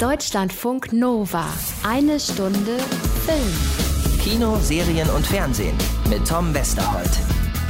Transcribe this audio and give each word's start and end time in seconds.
Deutschlandfunk 0.00 0.94
Nova. 0.94 1.44
Eine 1.82 2.18
Stunde 2.18 2.78
Film. 3.26 4.18
Kino, 4.22 4.56
Serien 4.62 5.10
und 5.10 5.26
Fernsehen 5.26 5.76
mit 6.08 6.26
Tom 6.26 6.54
Westerholt. 6.54 7.10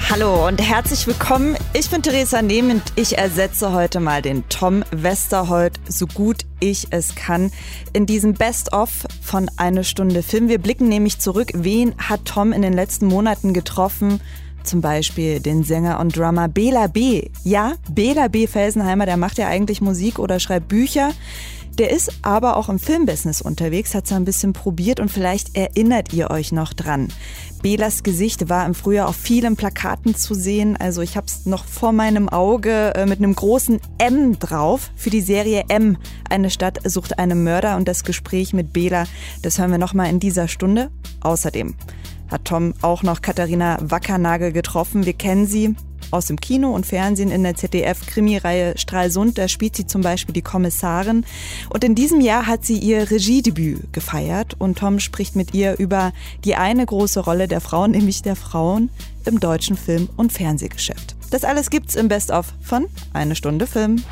Hallo 0.09 0.47
und 0.47 0.61
herzlich 0.63 1.09
willkommen. 1.09 1.57
Ich 1.73 1.91
bin 1.91 2.03
Theresa 2.03 2.41
Nehm 2.41 2.71
und 2.71 2.83
ich 2.95 3.19
ersetze 3.19 3.73
heute 3.73 3.99
mal 3.99 4.23
den 4.23 4.49
Tom 4.49 4.85
Westerholt 4.93 5.81
so 5.89 6.07
gut 6.07 6.43
ich 6.61 6.87
es 6.91 7.17
kann 7.17 7.51
in 7.95 8.07
diesem 8.07 8.35
Best-of 8.35 9.09
von 9.21 9.51
Eine 9.57 9.83
Stunde 9.83 10.23
Film. 10.23 10.49
Wir 10.49 10.59
blicken 10.59 10.89
nämlich 10.89 11.19
zurück, 11.19 11.51
wen 11.53 11.97
hat 11.99 12.27
Tom 12.27 12.53
in 12.53 12.63
den 12.63 12.75
letzten 12.75 13.07
Monaten 13.07 13.55
getroffen? 13.55 14.21
Zum 14.63 14.83
Beispiel 14.83 15.41
den 15.41 15.65
Sänger 15.65 15.99
und 15.99 16.17
Drummer 16.17 16.47
Bela 16.47 16.87
B. 16.87 17.29
Ja, 17.43 17.73
Bela 17.91 18.29
B. 18.29 18.47
Felsenheimer, 18.47 19.07
der 19.07 19.17
macht 19.17 19.39
ja 19.39 19.49
eigentlich 19.49 19.81
Musik 19.81 20.21
oder 20.21 20.39
schreibt 20.39 20.69
Bücher. 20.69 21.11
Der 21.81 21.93
ist 21.93 22.13
aber 22.21 22.59
auch 22.59 22.69
im 22.69 22.79
Filmbusiness 22.79 23.41
unterwegs, 23.41 23.95
hat 23.95 24.07
so 24.07 24.15
ein 24.15 24.27
bisschen 24.27 24.53
probiert 24.53 25.01
und 25.01 25.11
vielleicht 25.11 25.57
erinnert 25.57 26.13
ihr 26.13 26.31
euch 26.31 26.53
noch 26.53 26.75
dran. 26.75 27.09
Belas 27.63 28.03
Gesicht 28.03 28.51
war 28.51 28.67
im 28.67 28.75
Frühjahr 28.75 29.09
auf 29.09 29.17
vielen 29.17 29.57
Plakaten 29.57 30.15
zu 30.15 30.35
sehen. 30.35 30.77
Also 30.77 31.01
ich 31.01 31.17
habe 31.17 31.27
es 31.27 31.47
noch 31.47 31.65
vor 31.65 31.93
meinem 31.93 32.29
Auge 32.29 32.93
äh, 32.95 33.07
mit 33.07 33.21
einem 33.21 33.35
großen 33.35 33.81
M 33.97 34.39
drauf 34.39 34.91
für 34.95 35.09
die 35.09 35.23
Serie 35.23 35.65
M. 35.69 35.97
Eine 36.29 36.51
Stadt 36.51 36.81
sucht 36.85 37.19
einen 37.19 37.45
Mörder 37.45 37.79
und 37.79 37.89
das 37.89 38.05
Gespräch 38.05 38.53
mit 38.53 38.75
Bela, 38.75 39.05
das 39.41 39.59
hören 39.59 39.71
wir 39.71 39.79
noch 39.79 39.95
mal 39.95 40.11
in 40.11 40.21
dieser 40.21 40.49
Stunde. 40.49 40.91
Außerdem 41.23 41.77
hat 42.31 42.45
Tom 42.45 42.75
auch 42.83 43.03
noch 43.03 43.23
Katharina 43.23 43.79
Wackernagel 43.81 44.53
getroffen. 44.53 45.07
Wir 45.07 45.15
kennen 45.15 45.47
sie 45.47 45.77
aus 46.11 46.27
dem 46.27 46.41
Kino 46.41 46.71
und 46.71 46.87
Fernsehen 46.87 47.31
in 47.31 47.43
der 47.43 47.57
ZDF-Krimireihe 47.57 48.77
Stralsund. 48.79 49.39
Da 49.39 49.49
spielt 49.49 49.77
sie 49.77 49.87
zum 49.87 50.03
Beispiel 50.03 50.33
die 50.33 50.43
Kommissarin. 50.43 51.25
Und 51.69 51.85
in 51.85 51.95
diesem 51.95 52.21
Jahr 52.21 52.47
hat 52.47 52.65
sie 52.65 52.79
ihr 52.79 53.11
Regiedebüt 53.11 53.93
gefeiert. 53.93 54.55
Und 54.59 54.79
Tom 54.79 55.01
spricht 55.01 55.37
mit 55.37 55.55
ihr 55.55 55.79
über 55.79 56.13
die 56.45 56.57
eine 56.57 56.85
große 56.85 57.21
Rolle 57.21 57.49
der 57.49 57.61
Frauen, 57.61 57.93
nämlich 57.93 58.23
der 58.23 58.37
Frauen 58.37 58.91
im 59.25 59.41
deutschen 59.41 59.77
Film- 59.77 60.09
und 60.17 60.33
Fernsehgeschäft. 60.33 61.17
Das 61.31 61.45
alles 61.45 61.71
gibt's 61.71 61.95
im 61.95 62.09
Best-of 62.09 62.53
von 62.63 62.87
Eine 63.13 63.37
Stunde 63.37 63.67
Film. 63.67 64.03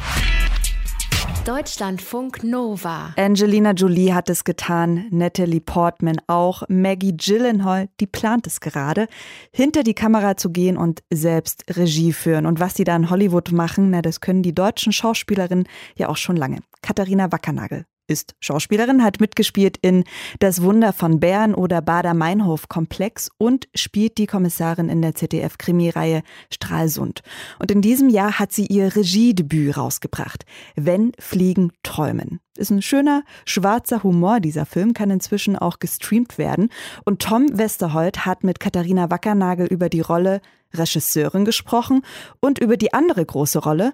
Deutschlandfunk 1.44 2.44
Nova. 2.44 3.14
Angelina 3.16 3.72
Jolie 3.72 4.12
hat 4.12 4.28
es 4.28 4.44
getan, 4.44 5.06
Natalie 5.10 5.60
Portman 5.60 6.20
auch, 6.26 6.62
Maggie 6.68 7.16
Gyllenhaal, 7.16 7.88
die 8.00 8.06
plant 8.06 8.46
es 8.46 8.60
gerade, 8.60 9.08
hinter 9.52 9.82
die 9.82 9.94
Kamera 9.94 10.36
zu 10.36 10.50
gehen 10.50 10.76
und 10.76 11.02
selbst 11.10 11.64
Regie 11.76 12.12
führen. 12.12 12.44
Und 12.44 12.60
was 12.60 12.74
die 12.74 12.84
da 12.84 12.94
in 12.96 13.10
Hollywood 13.10 13.52
machen, 13.52 13.90
na, 13.90 14.02
das 14.02 14.20
können 14.20 14.42
die 14.42 14.54
deutschen 14.54 14.92
Schauspielerinnen 14.92 15.66
ja 15.96 16.08
auch 16.08 16.16
schon 16.16 16.36
lange. 16.36 16.58
Katharina 16.82 17.32
Wackernagel 17.32 17.84
ist 18.08 18.34
Schauspielerin, 18.40 19.04
hat 19.04 19.20
mitgespielt 19.20 19.76
in 19.80 20.04
Das 20.40 20.62
Wunder 20.62 20.92
von 20.92 21.20
Bern 21.20 21.54
oder 21.54 21.80
Bader-Meinhof-Komplex 21.82 23.30
und 23.38 23.68
spielt 23.74 24.18
die 24.18 24.26
Kommissarin 24.26 24.88
in 24.88 25.02
der 25.02 25.14
ZDF-Krimireihe 25.14 26.22
Stralsund. 26.52 27.22
Und 27.58 27.70
in 27.70 27.82
diesem 27.82 28.08
Jahr 28.08 28.38
hat 28.38 28.52
sie 28.52 28.66
ihr 28.66 28.96
Regiedebüt 28.96 29.76
rausgebracht. 29.76 30.44
Wenn 30.74 31.12
Fliegen 31.18 31.72
träumen. 31.82 32.40
Ist 32.56 32.70
ein 32.70 32.82
schöner, 32.82 33.22
schwarzer 33.44 34.02
Humor. 34.02 34.40
Dieser 34.40 34.66
Film 34.66 34.94
kann 34.94 35.10
inzwischen 35.10 35.56
auch 35.56 35.78
gestreamt 35.78 36.38
werden. 36.38 36.70
Und 37.04 37.22
Tom 37.22 37.46
Westerholt 37.56 38.26
hat 38.26 38.42
mit 38.42 38.58
Katharina 38.58 39.10
Wackernagel 39.10 39.66
über 39.66 39.88
die 39.88 40.00
Rolle 40.00 40.40
Regisseurin 40.74 41.44
gesprochen 41.44 42.02
und 42.40 42.58
über 42.58 42.76
die 42.76 42.92
andere 42.92 43.24
große 43.24 43.60
Rolle, 43.60 43.92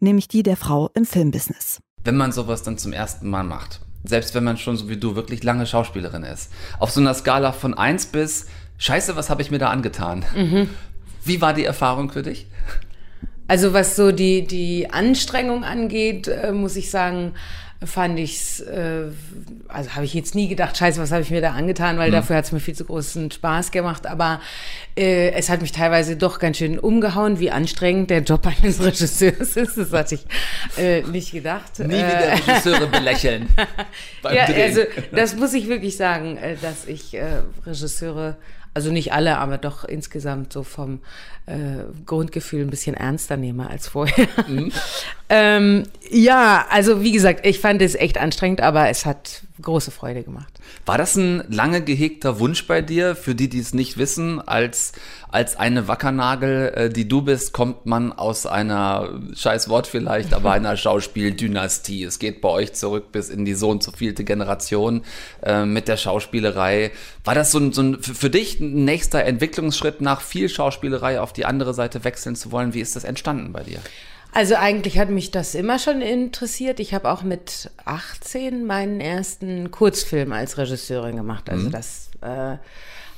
nämlich 0.00 0.28
die 0.28 0.42
der 0.42 0.56
Frau 0.56 0.90
im 0.94 1.04
Filmbusiness 1.04 1.80
wenn 2.04 2.16
man 2.16 2.32
sowas 2.32 2.62
dann 2.62 2.78
zum 2.78 2.92
ersten 2.92 3.28
Mal 3.28 3.44
macht. 3.44 3.80
Selbst 4.04 4.34
wenn 4.34 4.44
man 4.44 4.58
schon 4.58 4.76
so 4.76 4.88
wie 4.88 4.98
du 4.98 5.16
wirklich 5.16 5.42
lange 5.42 5.66
Schauspielerin 5.66 6.22
ist. 6.22 6.52
Auf 6.78 6.90
so 6.90 7.00
einer 7.00 7.14
Skala 7.14 7.52
von 7.52 7.74
1 7.74 8.06
bis 8.06 8.46
Scheiße, 8.76 9.16
was 9.16 9.30
habe 9.30 9.40
ich 9.40 9.50
mir 9.50 9.58
da 9.58 9.70
angetan? 9.70 10.24
Mhm. 10.36 10.68
Wie 11.24 11.40
war 11.40 11.54
die 11.54 11.64
Erfahrung 11.64 12.10
für 12.10 12.22
dich? 12.22 12.46
Also 13.48 13.72
was 13.72 13.96
so 13.96 14.12
die, 14.12 14.46
die 14.46 14.90
Anstrengung 14.90 15.64
angeht, 15.64 16.28
äh, 16.28 16.52
muss 16.52 16.76
ich 16.76 16.90
sagen, 16.90 17.34
fand 17.86 18.18
ich's, 18.18 18.60
äh, 18.60 19.04
also 19.68 19.94
habe 19.94 20.04
ich 20.04 20.14
jetzt 20.14 20.34
nie 20.34 20.48
gedacht, 20.48 20.76
scheiße, 20.76 21.00
was 21.00 21.12
habe 21.12 21.22
ich 21.22 21.30
mir 21.30 21.40
da 21.40 21.52
angetan, 21.52 21.98
weil 21.98 22.08
mhm. 22.08 22.14
dafür 22.14 22.36
hat 22.36 22.44
es 22.44 22.52
mir 22.52 22.60
viel 22.60 22.74
zu 22.74 22.84
großen 22.84 23.30
Spaß 23.30 23.70
gemacht. 23.70 24.06
Aber 24.06 24.40
äh, 24.96 25.30
es 25.32 25.48
hat 25.48 25.62
mich 25.62 25.72
teilweise 25.72 26.16
doch 26.16 26.38
ganz 26.38 26.58
schön 26.58 26.78
umgehauen, 26.78 27.38
wie 27.38 27.50
anstrengend 27.50 28.10
der 28.10 28.22
Job 28.22 28.46
eines 28.46 28.80
Regisseurs 28.84 29.56
ist. 29.56 29.76
Das 29.76 29.92
hatte 29.92 30.16
ich 30.16 30.26
äh, 30.76 31.02
nicht 31.02 31.32
gedacht. 31.32 31.78
Nie 31.78 31.86
wieder 31.86 32.20
äh, 32.20 32.34
Regisseure 32.34 32.86
belächeln. 32.92 33.48
ja, 34.24 34.46
Drehen. 34.46 34.62
also 34.62 34.82
das 35.12 35.36
muss 35.36 35.54
ich 35.54 35.68
wirklich 35.68 35.96
sagen, 35.96 36.36
äh, 36.36 36.56
dass 36.60 36.86
ich 36.86 37.14
äh, 37.14 37.42
Regisseure 37.66 38.36
also 38.74 38.90
nicht 38.90 39.12
alle, 39.12 39.38
aber 39.38 39.56
doch 39.56 39.84
insgesamt 39.84 40.52
so 40.52 40.64
vom 40.64 41.00
äh, 41.46 41.84
Grundgefühl 42.06 42.62
ein 42.62 42.70
bisschen 42.70 42.94
ernster 42.96 43.36
nehme 43.36 43.70
als 43.70 43.86
vorher. 43.86 44.26
Mhm. 44.48 44.72
ähm, 45.30 45.84
ja, 46.10 46.66
also 46.68 47.02
wie 47.02 47.12
gesagt, 47.12 47.46
ich 47.46 47.58
fand 47.58 47.80
es 47.80 47.94
echt 47.94 48.18
anstrengend, 48.18 48.60
aber 48.60 48.88
es 48.90 49.06
hat 49.06 49.42
große 49.62 49.90
Freude 49.90 50.22
gemacht. 50.22 50.52
War 50.84 50.98
das 50.98 51.16
ein 51.16 51.44
lange 51.48 51.80
gehegter 51.80 52.40
Wunsch 52.40 52.66
bei 52.66 52.82
dir? 52.82 53.16
Für 53.16 53.34
die, 53.34 53.48
die 53.48 53.58
es 53.58 53.72
nicht 53.72 53.96
wissen, 53.96 54.40
als, 54.46 54.92
als 55.30 55.56
eine 55.56 55.88
Wackernagel, 55.88 56.72
äh, 56.74 56.90
die 56.90 57.08
du 57.08 57.22
bist, 57.22 57.52
kommt 57.52 57.86
man 57.86 58.12
aus 58.12 58.44
einer, 58.44 59.20
scheiß 59.34 59.70
Wort 59.70 59.86
vielleicht, 59.86 60.34
aber 60.34 60.52
einer 60.52 60.76
Schauspieldynastie. 60.76 62.04
Es 62.04 62.18
geht 62.18 62.42
bei 62.42 62.50
euch 62.50 62.74
zurück 62.74 63.10
bis 63.10 63.30
in 63.30 63.46
die 63.46 63.54
so 63.54 63.70
und 63.70 63.82
so 63.82 63.92
vielte 63.92 64.24
Generation 64.24 65.02
äh, 65.42 65.64
mit 65.64 65.88
der 65.88 65.96
Schauspielerei. 65.96 66.90
War 67.24 67.34
das 67.34 67.50
so 67.50 67.58
ein, 67.58 67.72
so 67.72 67.82
ein, 67.82 68.02
für 68.02 68.28
dich 68.28 68.60
ein 68.60 68.84
nächster 68.84 69.24
Entwicklungsschritt 69.24 70.02
nach 70.02 70.20
viel 70.20 70.50
Schauspielerei 70.50 71.20
auf 71.20 71.32
die 71.32 71.46
andere 71.46 71.72
Seite 71.72 72.04
wechseln 72.04 72.36
zu 72.36 72.52
wollen? 72.52 72.74
Wie 72.74 72.80
ist 72.80 72.94
das 72.94 73.04
entstanden 73.04 73.52
bei 73.52 73.62
dir? 73.62 73.78
Also 74.34 74.56
eigentlich 74.56 74.98
hat 74.98 75.10
mich 75.10 75.30
das 75.30 75.54
immer 75.54 75.78
schon 75.78 76.02
interessiert. 76.02 76.80
Ich 76.80 76.92
habe 76.92 77.08
auch 77.10 77.22
mit 77.22 77.70
18 77.84 78.66
meinen 78.66 79.00
ersten 79.00 79.70
Kurzfilm 79.70 80.32
als 80.32 80.58
Regisseurin 80.58 81.14
gemacht. 81.14 81.48
Also 81.48 81.68
mhm. 81.68 81.70
das 81.70 82.10
äh, 82.20 82.56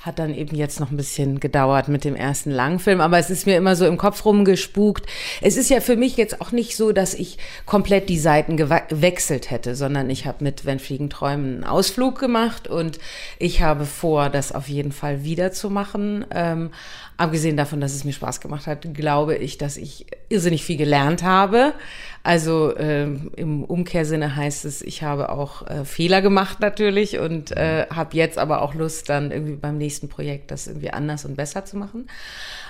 hat 0.06 0.19
dann 0.19 0.34
eben 0.34 0.54
jetzt 0.54 0.78
noch 0.78 0.91
ein 0.91 0.97
bisschen 0.97 1.41
gedauert 1.41 1.88
mit 1.88 2.04
dem 2.04 2.15
ersten 2.15 2.50
Langfilm, 2.50 3.00
aber 3.00 3.19
es 3.19 3.28
ist 3.28 3.47
mir 3.47 3.56
immer 3.56 3.77
so 3.77 3.87
im 3.87 3.97
Kopf 3.97 4.25
rumgespukt. 4.25 5.06
Es 5.41 5.56
ist 5.56 5.69
ja 5.69 5.81
für 5.81 5.97
mich 5.97 6.19
jetzt 6.19 6.41
auch 6.41 6.53
nicht 6.53 6.77
so, 6.77 6.93
dass 6.93 7.12
ich 7.15 7.38
komplett 7.65 8.09
die 8.09 8.19
Seiten 8.19 8.59
gewechselt 8.59 9.50
hätte, 9.50 9.75
sondern 9.75 10.09
ich 10.09 10.27
habe 10.27 10.44
mit 10.44 10.65
Wenn 10.66 10.78
Fliegen 10.78 11.10
träumen 11.10 11.54
einen 11.56 11.65
Ausflug 11.65 12.19
gemacht 12.19 12.69
und 12.69 12.98
ich 13.38 13.62
habe 13.62 13.84
vor, 13.84 14.28
das 14.28 14.53
auf 14.53 14.69
jeden 14.69 14.93
Fall 14.93 15.25
wieder 15.25 15.50
zu 15.50 15.71
machen. 15.71 16.25
Ähm, 16.31 16.71
abgesehen 17.16 17.56
davon, 17.56 17.81
dass 17.81 17.94
es 17.94 18.04
mir 18.04 18.12
Spaß 18.12 18.41
gemacht 18.41 18.66
hat, 18.66 18.94
glaube 18.94 19.37
ich, 19.37 19.59
dass 19.59 19.77
ich 19.77 20.06
irrsinnig 20.28 20.65
viel 20.65 20.77
gelernt 20.77 21.22
habe. 21.22 21.75
Also 22.22 22.75
äh, 22.75 23.04
im 23.37 23.65
Umkehrsinne 23.65 24.34
heißt 24.37 24.65
es, 24.65 24.82
ich 24.82 25.03
habe 25.03 25.31
auch 25.31 25.66
äh, 25.66 25.84
Fehler 25.84 26.22
gemacht 26.22 26.60
natürlich 26.60 27.19
und 27.19 27.53
äh, 27.53 27.87
habe 27.88 28.16
jetzt 28.16 28.37
aber 28.37 28.62
auch 28.62 28.75
Lust, 28.75 29.09
dann 29.09 29.31
irgendwie 29.31 29.54
beim 29.54 29.78
nächsten 29.78 30.09
Projekt 30.09 30.50
das 30.50 30.66
irgendwie 30.66 30.91
anders 30.91 31.25
und 31.25 31.37
besser 31.37 31.65
zu 31.65 31.77
machen. 31.77 32.09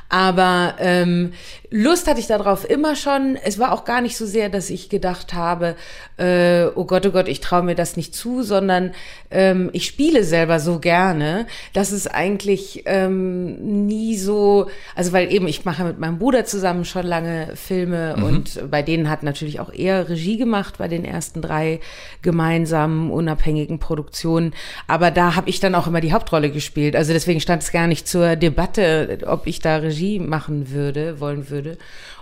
Aber 0.09 0.75
ähm, 0.78 1.33
Lust 1.71 2.06
hatte 2.06 2.21
ich 2.21 2.27
darauf 2.27 2.69
immer 2.69 2.94
schon. 2.94 3.37
Es 3.43 3.59
war 3.59 3.72
auch 3.72 3.84
gar 3.84 4.00
nicht 4.00 4.17
so 4.17 4.25
sehr, 4.25 4.49
dass 4.49 4.71
ich 4.71 4.89
gedacht 4.89 5.34
habe, 5.34 5.75
äh, 6.17 6.67
oh 6.75 6.84
Gott, 6.84 7.05
oh 7.06 7.11
Gott, 7.11 7.28
ich 7.28 7.41
traue 7.41 7.62
mir 7.62 7.75
das 7.75 7.97
nicht 7.97 8.15
zu, 8.15 8.43
sondern 8.43 8.93
ähm, 9.31 9.71
ich 9.72 9.87
spiele 9.87 10.22
selber 10.22 10.61
so 10.61 10.78
gerne, 10.78 11.47
dass 11.72 11.91
es 11.91 12.06
eigentlich 12.06 12.84
ähm, 12.87 13.87
nie 13.87 14.16
so, 14.16 14.69
also 14.95 15.12
weil 15.12 15.33
eben 15.33 15.49
ich 15.49 15.65
mache 15.65 15.84
mit 15.84 15.99
meinem 15.99 16.19
Bruder 16.19 16.45
zusammen 16.45 16.84
schon 16.84 17.06
lange 17.06 17.49
Filme 17.56 18.15
mhm. 18.16 18.22
und 18.22 18.71
bei 18.71 18.83
denen 18.83 19.11
hat 19.11 19.22
natürlich 19.22 19.59
auch 19.59 19.72
er 19.72 20.09
Regie 20.09 20.37
gemacht 20.37 20.77
bei 20.78 20.89
den 20.89 21.05
ersten 21.05 21.43
drei 21.43 21.81
gemeinsamen 22.22 23.10
unabhängigen 23.10 23.81
Produktionen. 23.81 24.54
Aber 24.86 25.10
da 25.10 25.34
habe 25.34 25.51
ich 25.51 25.59
dann 25.59 25.75
auch 25.75 25.89
immer 25.89 26.01
die 26.01 26.13
Hauptrolle 26.13 26.51
gespielt. 26.51 26.95
Also 26.95 27.13
deswegen 27.13 27.41
stand 27.41 27.63
es 27.63 27.72
gar 27.72 27.89
nicht 27.89 28.07
zur 28.07 28.36
Debatte, 28.36 29.19
ob 29.27 29.47
ich 29.47 29.60
da 29.60 29.77
Regie 29.77 29.96
Regie 29.97 30.19
machen 30.19 30.71
würde, 30.71 31.21
wollen 31.21 31.51
würde. 31.51 31.78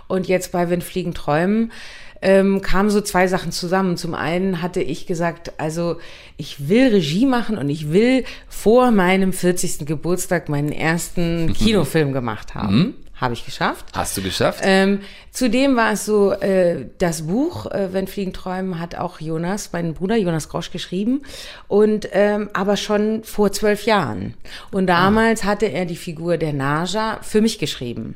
Und 0.07 0.27
jetzt 0.27 0.51
bei 0.51 0.69
Wenn 0.69 0.81
Fliegen 0.81 1.13
träumen 1.13 1.71
ähm, 2.21 2.61
kamen 2.61 2.89
so 2.89 3.01
zwei 3.01 3.27
Sachen 3.27 3.51
zusammen. 3.51 3.97
Zum 3.97 4.15
einen 4.15 4.61
hatte 4.61 4.81
ich 4.81 5.05
gesagt, 5.05 5.59
also 5.59 5.97
ich 6.37 6.69
will 6.69 6.87
Regie 6.87 7.25
machen 7.25 7.57
und 7.57 7.69
ich 7.69 7.91
will 7.91 8.23
vor 8.47 8.91
meinem 8.91 9.33
40. 9.33 9.85
Geburtstag 9.85 10.49
meinen 10.49 10.71
ersten 10.71 11.53
Kinofilm 11.57 12.13
gemacht 12.13 12.55
haben. 12.55 12.95
Habe 13.15 13.33
ich 13.33 13.45
geschafft. 13.45 13.85
Hast 13.93 14.17
du 14.17 14.21
geschafft? 14.21 14.59
Ähm, 14.63 14.99
zudem 15.31 15.77
war 15.77 15.93
es 15.93 16.05
so, 16.05 16.33
äh, 16.33 16.85
das 16.97 17.27
Buch, 17.27 17.65
äh, 17.67 17.93
Wenn 17.93 18.07
Fliegen 18.07 18.33
träumen, 18.33 18.77
hat 18.79 18.95
auch 18.95 19.21
Jonas, 19.21 19.69
mein 19.71 19.93
Bruder 19.93 20.17
Jonas 20.17 20.49
Grosch, 20.49 20.69
geschrieben. 20.69 21.21
Und 21.69 22.09
ähm, 22.11 22.49
aber 22.53 22.75
schon 22.75 23.23
vor 23.23 23.53
zwölf 23.53 23.85
Jahren. 23.85 24.33
Und 24.71 24.87
damals 24.87 25.43
ah. 25.43 25.45
hatte 25.45 25.67
er 25.67 25.85
die 25.85 25.95
Figur 25.95 26.37
der 26.37 26.51
Naja 26.51 27.19
für 27.21 27.39
mich 27.39 27.57
geschrieben. 27.57 28.15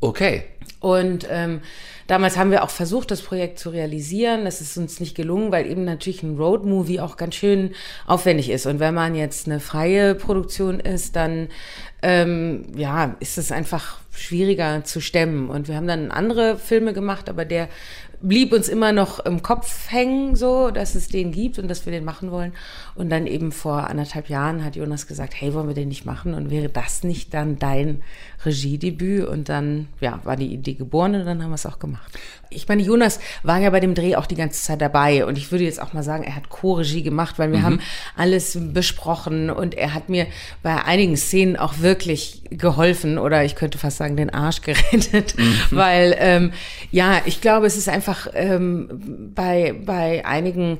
Okay. 0.00 0.44
Und 0.80 1.26
ähm, 1.30 1.62
damals 2.06 2.36
haben 2.36 2.50
wir 2.50 2.62
auch 2.62 2.70
versucht, 2.70 3.10
das 3.10 3.22
Projekt 3.22 3.58
zu 3.58 3.70
realisieren. 3.70 4.44
Das 4.44 4.60
ist 4.60 4.76
uns 4.76 5.00
nicht 5.00 5.16
gelungen, 5.16 5.50
weil 5.50 5.66
eben 5.66 5.84
natürlich 5.84 6.22
ein 6.22 6.36
Roadmovie 6.36 7.00
auch 7.00 7.16
ganz 7.16 7.34
schön 7.34 7.74
aufwendig 8.06 8.50
ist. 8.50 8.66
Und 8.66 8.78
wenn 8.78 8.94
man 8.94 9.14
jetzt 9.14 9.46
eine 9.46 9.58
freie 9.58 10.14
Produktion 10.14 10.78
ist, 10.78 11.16
dann 11.16 11.48
ähm, 12.02 12.66
ja, 12.76 13.16
ist 13.20 13.38
es 13.38 13.50
einfach 13.50 13.98
schwieriger 14.12 14.84
zu 14.84 15.00
stemmen. 15.00 15.48
Und 15.48 15.68
wir 15.68 15.76
haben 15.76 15.86
dann 15.86 16.10
andere 16.10 16.58
Filme 16.58 16.92
gemacht, 16.92 17.28
aber 17.28 17.44
der 17.44 17.68
blieb 18.20 18.52
uns 18.52 18.68
immer 18.68 18.92
noch 18.92 19.18
im 19.20 19.42
Kopf 19.42 19.90
hängen, 19.90 20.36
so, 20.36 20.70
dass 20.70 20.94
es 20.94 21.08
den 21.08 21.32
gibt 21.32 21.58
und 21.58 21.68
dass 21.68 21.84
wir 21.86 21.92
den 21.92 22.04
machen 22.04 22.30
wollen. 22.30 22.52
Und 22.94 23.10
dann 23.10 23.26
eben 23.26 23.52
vor 23.52 23.88
anderthalb 23.88 24.28
Jahren 24.28 24.64
hat 24.64 24.76
Jonas 24.76 25.06
gesagt, 25.06 25.34
hey, 25.38 25.54
wollen 25.54 25.68
wir 25.68 25.74
den 25.74 25.88
nicht 25.88 26.06
machen? 26.06 26.34
Und 26.34 26.50
wäre 26.50 26.68
das 26.68 27.02
nicht 27.02 27.34
dann 27.34 27.58
dein 27.58 28.02
Regiedebüt? 28.44 29.26
Und 29.26 29.48
dann, 29.48 29.88
ja, 30.00 30.20
war 30.24 30.36
die 30.36 30.52
Idee 30.52 30.74
geboren 30.74 31.14
und 31.14 31.24
dann 31.24 31.42
haben 31.42 31.50
wir 31.50 31.56
es 31.56 31.66
auch 31.66 31.78
gemacht. 31.78 32.12
Ich 32.48 32.68
meine, 32.68 32.82
Jonas 32.82 33.18
war 33.42 33.58
ja 33.58 33.70
bei 33.70 33.80
dem 33.80 33.94
Dreh 33.94 34.16
auch 34.16 34.26
die 34.26 34.36
ganze 34.36 34.62
Zeit 34.62 34.80
dabei 34.80 35.24
und 35.24 35.36
ich 35.36 35.50
würde 35.50 35.64
jetzt 35.64 35.82
auch 35.82 35.92
mal 35.92 36.02
sagen, 36.02 36.22
er 36.22 36.36
hat 36.36 36.48
Co-Regie 36.48 37.02
gemacht, 37.02 37.38
weil 37.38 37.50
wir 37.50 37.58
mhm. 37.58 37.64
haben 37.64 37.80
alles 38.16 38.56
besprochen 38.72 39.50
und 39.50 39.74
er 39.74 39.94
hat 39.94 40.08
mir 40.08 40.26
bei 40.62 40.84
einigen 40.84 41.16
Szenen 41.16 41.56
auch 41.56 41.80
wirklich 41.80 42.42
geholfen 42.50 43.18
oder 43.18 43.44
ich 43.44 43.56
könnte 43.56 43.78
fast 43.78 43.96
sagen, 43.96 44.16
den 44.16 44.30
Arsch 44.30 44.62
gerettet, 44.62 45.36
mhm. 45.36 45.54
weil 45.70 46.14
ähm, 46.18 46.52
ja, 46.92 47.20
ich 47.24 47.40
glaube, 47.40 47.66
es 47.66 47.76
ist 47.76 47.88
einfach 47.88 48.28
ähm, 48.34 49.32
bei, 49.34 49.74
bei 49.84 50.24
einigen 50.24 50.78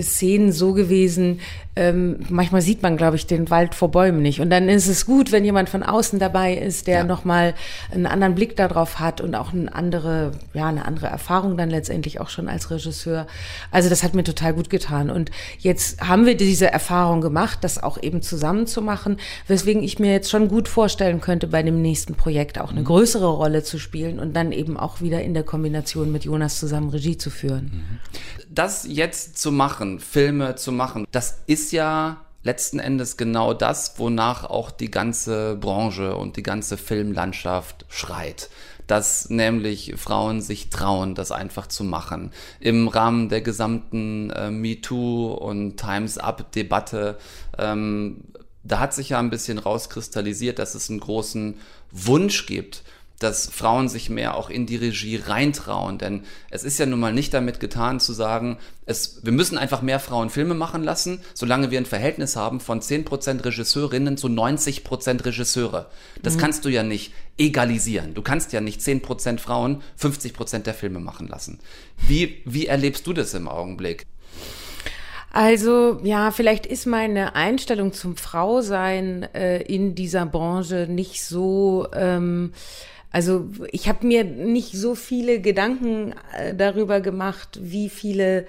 Szenen 0.00 0.52
so 0.52 0.72
gewesen, 0.72 1.40
ähm, 1.76 2.20
manchmal 2.28 2.62
sieht 2.62 2.82
man, 2.82 2.96
glaube 2.96 3.16
ich, 3.16 3.26
den 3.26 3.50
Wald 3.50 3.74
vor 3.74 3.90
Bäumen 3.90 4.22
nicht. 4.22 4.40
Und 4.40 4.50
dann 4.50 4.68
ist 4.68 4.88
es 4.88 5.06
gut, 5.06 5.32
wenn 5.32 5.44
jemand 5.44 5.68
von 5.68 5.82
außen 5.82 6.18
dabei 6.18 6.54
ist, 6.54 6.86
der 6.86 6.91
ja. 6.98 7.04
nochmal 7.04 7.54
einen 7.90 8.06
anderen 8.06 8.34
Blick 8.34 8.56
darauf 8.56 9.00
hat 9.00 9.20
und 9.20 9.34
auch 9.34 9.52
eine 9.52 9.74
andere, 9.74 10.32
ja, 10.54 10.68
eine 10.68 10.84
andere 10.84 11.06
Erfahrung 11.06 11.56
dann 11.56 11.70
letztendlich 11.70 12.20
auch 12.20 12.28
schon 12.28 12.48
als 12.48 12.70
Regisseur. 12.70 13.26
Also 13.70 13.88
das 13.88 14.02
hat 14.02 14.14
mir 14.14 14.24
total 14.24 14.54
gut 14.54 14.70
getan. 14.70 15.10
Und 15.10 15.30
jetzt 15.58 16.00
haben 16.00 16.26
wir 16.26 16.36
diese 16.36 16.70
Erfahrung 16.70 17.20
gemacht, 17.20 17.58
das 17.62 17.82
auch 17.82 18.02
eben 18.02 18.22
zusammen 18.22 18.66
zu 18.66 18.82
machen, 18.82 19.18
weswegen 19.46 19.82
ich 19.82 19.98
mir 19.98 20.12
jetzt 20.12 20.30
schon 20.30 20.48
gut 20.48 20.68
vorstellen 20.68 21.20
könnte, 21.20 21.46
bei 21.46 21.62
dem 21.62 21.82
nächsten 21.82 22.14
Projekt 22.14 22.60
auch 22.60 22.70
eine 22.70 22.80
mhm. 22.80 22.86
größere 22.86 23.28
Rolle 23.28 23.62
zu 23.62 23.78
spielen 23.78 24.18
und 24.18 24.34
dann 24.34 24.52
eben 24.52 24.76
auch 24.76 25.00
wieder 25.00 25.22
in 25.22 25.34
der 25.34 25.44
Kombination 25.44 26.12
mit 26.12 26.24
Jonas 26.24 26.58
zusammen 26.58 26.90
Regie 26.90 27.16
zu 27.16 27.30
führen. 27.30 27.70
Mhm 27.72 28.32
das 28.54 28.86
jetzt 28.88 29.38
zu 29.38 29.50
machen, 29.50 30.00
Filme 30.00 30.56
zu 30.56 30.72
machen, 30.72 31.06
das 31.10 31.38
ist 31.46 31.72
ja 31.72 32.24
letzten 32.42 32.78
Endes 32.78 33.16
genau 33.16 33.54
das, 33.54 33.98
wonach 33.98 34.44
auch 34.44 34.70
die 34.70 34.90
ganze 34.90 35.56
Branche 35.56 36.16
und 36.16 36.36
die 36.36 36.42
ganze 36.42 36.76
Filmlandschaft 36.76 37.86
schreit. 37.88 38.50
Dass 38.86 39.30
nämlich 39.30 39.94
Frauen 39.96 40.40
sich 40.40 40.68
trauen, 40.68 41.14
das 41.14 41.30
einfach 41.30 41.66
zu 41.66 41.84
machen. 41.84 42.32
Im 42.58 42.88
Rahmen 42.88 43.28
der 43.28 43.40
gesamten 43.40 44.30
äh, 44.30 44.50
MeToo 44.50 45.32
und 45.32 45.76
Times 45.76 46.18
Up-Debatte, 46.18 47.16
ähm, 47.58 48.24
da 48.64 48.78
hat 48.78 48.94
sich 48.94 49.10
ja 49.10 49.18
ein 49.18 49.30
bisschen 49.30 49.58
rauskristallisiert, 49.58 50.58
dass 50.58 50.74
es 50.74 50.90
einen 50.90 51.00
großen 51.00 51.58
Wunsch 51.90 52.46
gibt 52.46 52.82
dass 53.22 53.46
Frauen 53.46 53.88
sich 53.88 54.10
mehr 54.10 54.36
auch 54.36 54.50
in 54.50 54.66
die 54.66 54.76
Regie 54.76 55.16
reintrauen. 55.16 55.98
Denn 55.98 56.22
es 56.50 56.64
ist 56.64 56.78
ja 56.78 56.86
nun 56.86 57.00
mal 57.00 57.12
nicht 57.12 57.32
damit 57.34 57.60
getan 57.60 58.00
zu 58.00 58.12
sagen, 58.12 58.58
es, 58.86 59.24
wir 59.24 59.32
müssen 59.32 59.58
einfach 59.58 59.82
mehr 59.82 60.00
Frauen 60.00 60.30
Filme 60.30 60.54
machen 60.54 60.82
lassen, 60.82 61.20
solange 61.34 61.70
wir 61.70 61.78
ein 61.78 61.86
Verhältnis 61.86 62.36
haben 62.36 62.60
von 62.60 62.80
10% 62.80 63.44
Regisseurinnen 63.44 64.16
zu 64.16 64.28
90% 64.28 65.24
Regisseure. 65.24 65.90
Das 66.22 66.36
mhm. 66.36 66.40
kannst 66.40 66.64
du 66.64 66.68
ja 66.68 66.82
nicht 66.82 67.12
egalisieren. 67.38 68.14
Du 68.14 68.22
kannst 68.22 68.52
ja 68.52 68.60
nicht 68.60 68.80
10% 68.80 69.38
Frauen 69.38 69.82
50% 70.00 70.60
der 70.60 70.74
Filme 70.74 71.00
machen 71.00 71.28
lassen. 71.28 71.60
Wie, 72.06 72.42
wie 72.44 72.66
erlebst 72.66 73.06
du 73.06 73.12
das 73.12 73.34
im 73.34 73.48
Augenblick? 73.48 74.06
Also 75.32 75.98
ja, 76.02 76.30
vielleicht 76.30 76.66
ist 76.66 76.86
meine 76.86 77.34
Einstellung 77.34 77.94
zum 77.94 78.16
Frausein 78.16 79.22
äh, 79.34 79.62
in 79.62 79.94
dieser 79.94 80.26
Branche 80.26 80.86
nicht 80.88 81.24
so 81.24 81.88
ähm, 81.94 82.52
also 83.12 83.48
ich 83.70 83.88
habe 83.88 84.06
mir 84.06 84.24
nicht 84.24 84.72
so 84.72 84.94
viele 84.94 85.40
Gedanken 85.40 86.14
äh, 86.36 86.54
darüber 86.54 87.00
gemacht, 87.00 87.58
wie 87.60 87.90
viele 87.90 88.46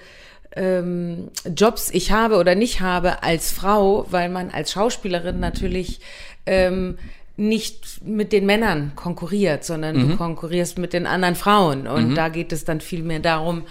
ähm, 0.56 1.28
Jobs 1.54 1.90
ich 1.90 2.12
habe 2.12 2.36
oder 2.36 2.54
nicht 2.54 2.80
habe 2.80 3.22
als 3.22 3.52
Frau, 3.52 4.06
weil 4.10 4.30
man 4.30 4.50
als 4.50 4.72
Schauspielerin 4.72 5.38
natürlich 5.38 6.00
ähm, 6.46 6.96
nicht 7.36 8.06
mit 8.06 8.32
den 8.32 8.46
Männern 8.46 8.92
konkurriert, 8.94 9.64
sondern 9.64 9.96
mhm. 9.96 10.08
du 10.10 10.16
konkurrierst 10.16 10.78
mit 10.78 10.92
den 10.92 11.06
anderen 11.06 11.34
Frauen. 11.34 11.86
Und 11.86 12.10
mhm. 12.10 12.14
da 12.14 12.28
geht 12.28 12.52
es 12.52 12.64
dann 12.64 12.80
viel 12.80 13.02
mehr 13.02 13.20
darum, 13.20 13.64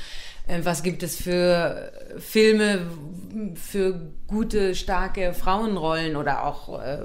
was 0.63 0.83
gibt 0.83 1.03
es 1.03 1.15
für 1.15 1.91
Filme 2.17 2.81
für 3.55 4.11
gute, 4.27 4.75
starke 4.75 5.33
Frauenrollen 5.33 6.15
oder 6.15 6.45
auch, 6.45 6.81
äh, 6.81 6.99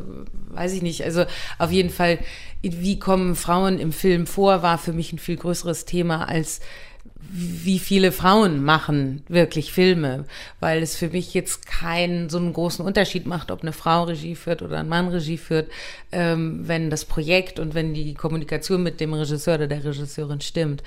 weiß 0.49 0.73
ich 0.75 0.83
nicht, 0.83 1.05
also 1.05 1.25
auf 1.59 1.71
jeden 1.71 1.91
Fall, 1.91 2.19
wie 2.63 2.99
kommen 2.99 3.37
Frauen 3.37 3.79
im 3.79 3.93
Film 3.93 4.27
vor, 4.27 4.63
war 4.63 4.79
für 4.79 4.93
mich 4.93 5.13
ein 5.13 5.19
viel 5.19 5.37
größeres 5.37 5.85
Thema 5.85 6.29
als 6.29 6.61
wie 7.31 7.79
viele 7.79 8.11
Frauen 8.11 8.65
machen 8.65 9.23
wirklich 9.29 9.73
Filme, 9.73 10.25
weil 10.61 10.83
es 10.83 10.97
für 10.97 11.09
mich 11.09 11.35
jetzt 11.35 11.67
keinen 11.67 12.31
so 12.31 12.39
einen 12.39 12.55
großen 12.55 12.85
Unterschied 12.85 13.27
macht, 13.27 13.51
ob 13.51 13.63
eine 13.63 13.73
Frau 13.73 14.05
Regie 14.05 14.35
führt 14.35 14.63
oder 14.63 14.79
ein 14.79 14.89
Mann 14.89 15.09
Regie 15.09 15.37
führt, 15.37 15.71
ähm, 16.11 16.61
wenn 16.67 16.89
das 16.89 17.05
Projekt 17.05 17.59
und 17.59 17.75
wenn 17.75 17.93
die 17.93 18.15
Kommunikation 18.15 18.83
mit 18.83 19.01
dem 19.01 19.13
Regisseur 19.13 19.57
oder 19.57 19.67
der 19.67 19.85
Regisseurin 19.85 20.41
stimmt. 20.41 20.83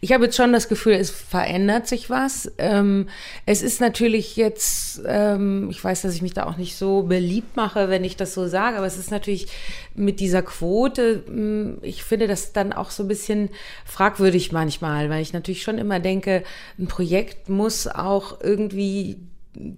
Ich 0.00 0.12
habe 0.12 0.24
jetzt 0.24 0.36
schon 0.36 0.52
das 0.52 0.68
Gefühl, 0.68 0.94
es 0.94 1.10
verändert 1.10 1.86
sich 1.86 2.08
was. 2.08 2.50
Ähm, 2.58 3.08
es 3.44 3.62
ist 3.62 3.80
natürlich 3.80 4.36
jetzt, 4.36 5.02
ähm, 5.06 5.68
ich 5.70 5.82
weiß, 5.82 6.02
dass 6.02 6.14
ich 6.14 6.22
mich 6.22 6.32
da 6.32 6.46
auch 6.46 6.56
nicht 6.56 6.76
so 6.76 7.02
beliebt 7.02 7.54
mache, 7.54 7.88
wenn 7.88 8.02
ich 8.02 8.16
das 8.16 8.34
so 8.34 8.48
sage, 8.48 8.78
aber 8.78 8.86
es 8.86 8.96
ist 8.96 9.10
natürlich 9.10 9.48
mit 9.94 10.20
dieser 10.20 10.42
Quote, 10.42 11.22
hm, 11.26 11.78
ich 11.82 12.02
finde 12.02 12.26
das 12.28 12.52
dann 12.52 12.72
auch 12.72 12.90
so 12.90 13.04
ein 13.04 13.08
bisschen 13.08 13.50
fragwürdig 13.84 14.52
manchmal, 14.52 15.10
weil 15.10 15.22
ich 15.22 15.32
natürlich 15.32 15.62
schon 15.62 15.71
immer 15.78 16.00
denke, 16.00 16.42
ein 16.78 16.86
Projekt 16.86 17.48
muss 17.48 17.86
auch 17.86 18.40
irgendwie 18.40 19.18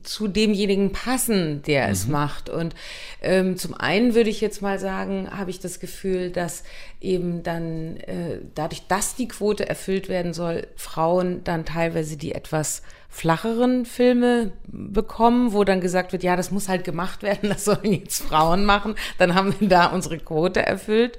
zu 0.03 0.29
demjenigen 0.29 0.93
passen, 0.93 1.63
der 1.63 1.87
mhm. 1.87 1.93
es 1.93 2.07
macht. 2.07 2.49
Und 2.49 2.75
ähm, 3.23 3.57
zum 3.57 3.75
einen 3.75 4.15
würde 4.15 4.31
ich 4.31 4.41
jetzt 4.41 4.63
mal 4.63 4.79
sagen, 4.79 5.29
habe 5.37 5.51
ich 5.51 5.59
das 5.59 5.81
Gefühl, 5.81 6.31
dass 6.31 6.63
eben 7.01 7.43
dann 7.43 7.97
äh, 7.97 8.39
dadurch, 8.55 8.87
dass 8.87 9.17
die 9.17 9.29
Quote 9.29 9.69
erfüllt 9.69 10.09
werden 10.09 10.33
soll, 10.33 10.69
Frauen 10.77 11.43
dann 11.45 11.65
teilweise 11.65 12.17
die 12.17 12.33
etwas 12.33 12.83
flacheren 13.09 13.85
Filme 13.85 14.53
bekommen, 14.67 15.53
wo 15.53 15.65
dann 15.65 15.81
gesagt 15.81 16.13
wird, 16.13 16.23
ja, 16.23 16.37
das 16.37 16.51
muss 16.51 16.69
halt 16.69 16.85
gemacht 16.85 17.23
werden, 17.23 17.49
das 17.49 17.65
sollen 17.65 17.93
jetzt 17.93 18.23
Frauen 18.23 18.65
machen, 18.65 18.95
dann 19.19 19.35
haben 19.35 19.55
wir 19.59 19.69
da 19.69 19.87
unsere 19.87 20.19
Quote 20.19 20.65
erfüllt. 20.65 21.19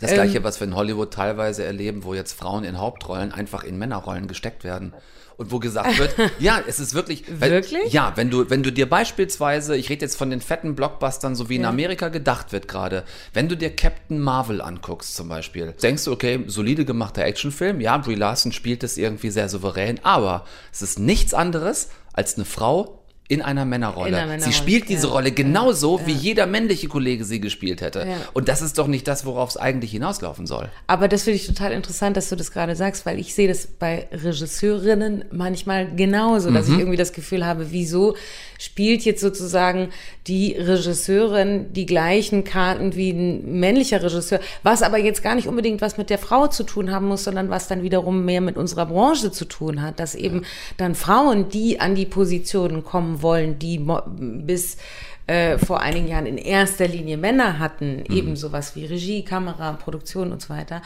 Das 0.00 0.14
gleiche, 0.14 0.38
ähm, 0.38 0.44
was 0.44 0.58
wir 0.58 0.66
in 0.66 0.74
Hollywood 0.74 1.12
teilweise 1.12 1.64
erleben, 1.64 2.04
wo 2.04 2.14
jetzt 2.14 2.32
Frauen 2.32 2.64
in 2.64 2.78
Hauptrollen 2.78 3.32
einfach 3.32 3.62
in 3.62 3.76
Männerrollen 3.76 4.26
gesteckt 4.26 4.64
werden 4.64 4.94
und 5.42 5.50
wo 5.50 5.58
gesagt 5.58 5.98
wird, 5.98 6.14
ja, 6.38 6.62
es 6.66 6.80
ist 6.80 6.94
wirklich. 6.94 7.24
Weil, 7.28 7.50
wirklich? 7.50 7.92
Ja, 7.92 8.12
wenn 8.16 8.30
du, 8.30 8.48
wenn 8.48 8.62
du 8.62 8.72
dir 8.72 8.88
beispielsweise, 8.88 9.76
ich 9.76 9.90
rede 9.90 10.02
jetzt 10.02 10.16
von 10.16 10.30
den 10.30 10.40
fetten 10.40 10.74
Blockbustern, 10.74 11.34
so 11.34 11.48
wie 11.48 11.56
in 11.56 11.64
Amerika 11.64 12.08
gedacht 12.08 12.52
wird 12.52 12.68
gerade, 12.68 13.04
wenn 13.34 13.48
du 13.48 13.56
dir 13.56 13.74
Captain 13.74 14.20
Marvel 14.20 14.60
anguckst 14.60 15.16
zum 15.16 15.28
Beispiel, 15.28 15.74
denkst 15.82 16.04
du, 16.04 16.12
okay, 16.12 16.44
solide 16.46 16.84
gemachter 16.84 17.24
Actionfilm, 17.24 17.80
ja, 17.80 17.98
Brie 17.98 18.14
Larson 18.14 18.52
spielt 18.52 18.84
es 18.84 18.96
irgendwie 18.96 19.30
sehr 19.30 19.48
souverän, 19.48 20.00
aber 20.04 20.44
es 20.72 20.82
ist 20.82 20.98
nichts 20.98 21.34
anderes 21.34 21.88
als 22.12 22.36
eine 22.36 22.44
Frau 22.44 23.01
in 23.28 23.40
einer 23.40 23.64
Männerrolle. 23.64 24.08
In 24.08 24.14
einer 24.14 24.26
Männerrolle. 24.26 24.52
Sie 24.52 24.58
spielt 24.58 24.88
diese 24.88 25.06
ja. 25.06 25.12
Rolle 25.12 25.32
genauso, 25.32 25.98
ja. 25.98 26.06
wie 26.06 26.12
jeder 26.12 26.46
männliche 26.46 26.88
Kollege 26.88 27.24
sie 27.24 27.40
gespielt 27.40 27.80
hätte. 27.80 28.00
Ja. 28.00 28.16
Und 28.34 28.48
das 28.48 28.60
ist 28.62 28.78
doch 28.78 28.86
nicht 28.86 29.08
das, 29.08 29.24
worauf 29.24 29.50
es 29.50 29.56
eigentlich 29.56 29.92
hinauslaufen 29.92 30.46
soll. 30.46 30.68
Aber 30.86 31.08
das 31.08 31.22
finde 31.22 31.36
ich 31.36 31.46
total 31.46 31.72
interessant, 31.72 32.16
dass 32.16 32.28
du 32.28 32.36
das 32.36 32.50
gerade 32.50 32.76
sagst, 32.76 33.06
weil 33.06 33.18
ich 33.18 33.34
sehe 33.34 33.48
das 33.48 33.66
bei 33.66 34.08
Regisseurinnen 34.12 35.24
manchmal 35.30 35.94
genauso, 35.94 36.50
dass 36.50 36.68
mhm. 36.68 36.74
ich 36.74 36.80
irgendwie 36.80 36.98
das 36.98 37.12
Gefühl 37.12 37.46
habe, 37.46 37.70
wieso 37.70 38.16
spielt 38.58 39.02
jetzt 39.02 39.20
sozusagen 39.20 39.88
die 40.28 40.52
Regisseurin 40.52 41.72
die 41.72 41.86
gleichen 41.86 42.44
Karten 42.44 42.94
wie 42.94 43.10
ein 43.10 43.58
männlicher 43.58 44.02
Regisseur, 44.02 44.38
was 44.62 44.82
aber 44.82 44.98
jetzt 44.98 45.22
gar 45.22 45.34
nicht 45.34 45.48
unbedingt 45.48 45.80
was 45.80 45.96
mit 45.98 46.10
der 46.10 46.18
Frau 46.18 46.46
zu 46.46 46.62
tun 46.62 46.92
haben 46.92 47.08
muss, 47.08 47.24
sondern 47.24 47.50
was 47.50 47.66
dann 47.66 47.82
wiederum 47.82 48.24
mehr 48.24 48.40
mit 48.40 48.56
unserer 48.56 48.86
Branche 48.86 49.32
zu 49.32 49.46
tun 49.46 49.82
hat, 49.82 49.98
dass 49.98 50.14
eben 50.14 50.42
dann 50.76 50.94
Frauen, 50.94 51.48
die 51.48 51.80
an 51.80 51.96
die 51.96 52.06
Positionen 52.06 52.84
kommen 52.84 53.11
wollen, 53.20 53.58
die 53.58 53.84
bis 54.16 54.78
äh, 55.26 55.58
vor 55.58 55.80
einigen 55.80 56.08
Jahren 56.08 56.26
in 56.26 56.38
erster 56.38 56.88
Linie 56.88 57.16
Männer 57.16 57.58
hatten, 57.58 58.04
mhm. 58.08 58.16
eben 58.16 58.36
sowas 58.36 58.74
wie 58.74 58.86
Regie, 58.86 59.24
Kamera, 59.24 59.72
Produktion 59.74 60.32
und 60.32 60.40
so 60.40 60.48
weiter, 60.48 60.82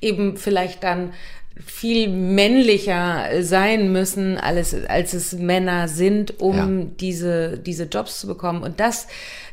eben 0.00 0.36
vielleicht 0.36 0.84
dann 0.84 1.12
viel 1.64 2.08
männlicher 2.08 3.42
sein 3.42 3.92
müssen, 3.92 4.38
als, 4.38 4.74
als 4.86 5.12
es 5.14 5.32
Männer 5.32 5.88
sind, 5.88 6.40
um 6.40 6.80
ja. 6.80 6.86
diese, 7.00 7.58
diese 7.58 7.84
Jobs 7.84 8.20
zu 8.20 8.26
bekommen. 8.26 8.62
Und 8.62 8.80
das 8.80 9.08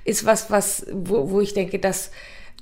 ist 0.05 0.25
was, 0.25 0.49
was, 0.49 0.85
wo, 0.91 1.31
wo 1.31 1.41
ich 1.41 1.53
denke, 1.53 1.79
dass 1.79 2.11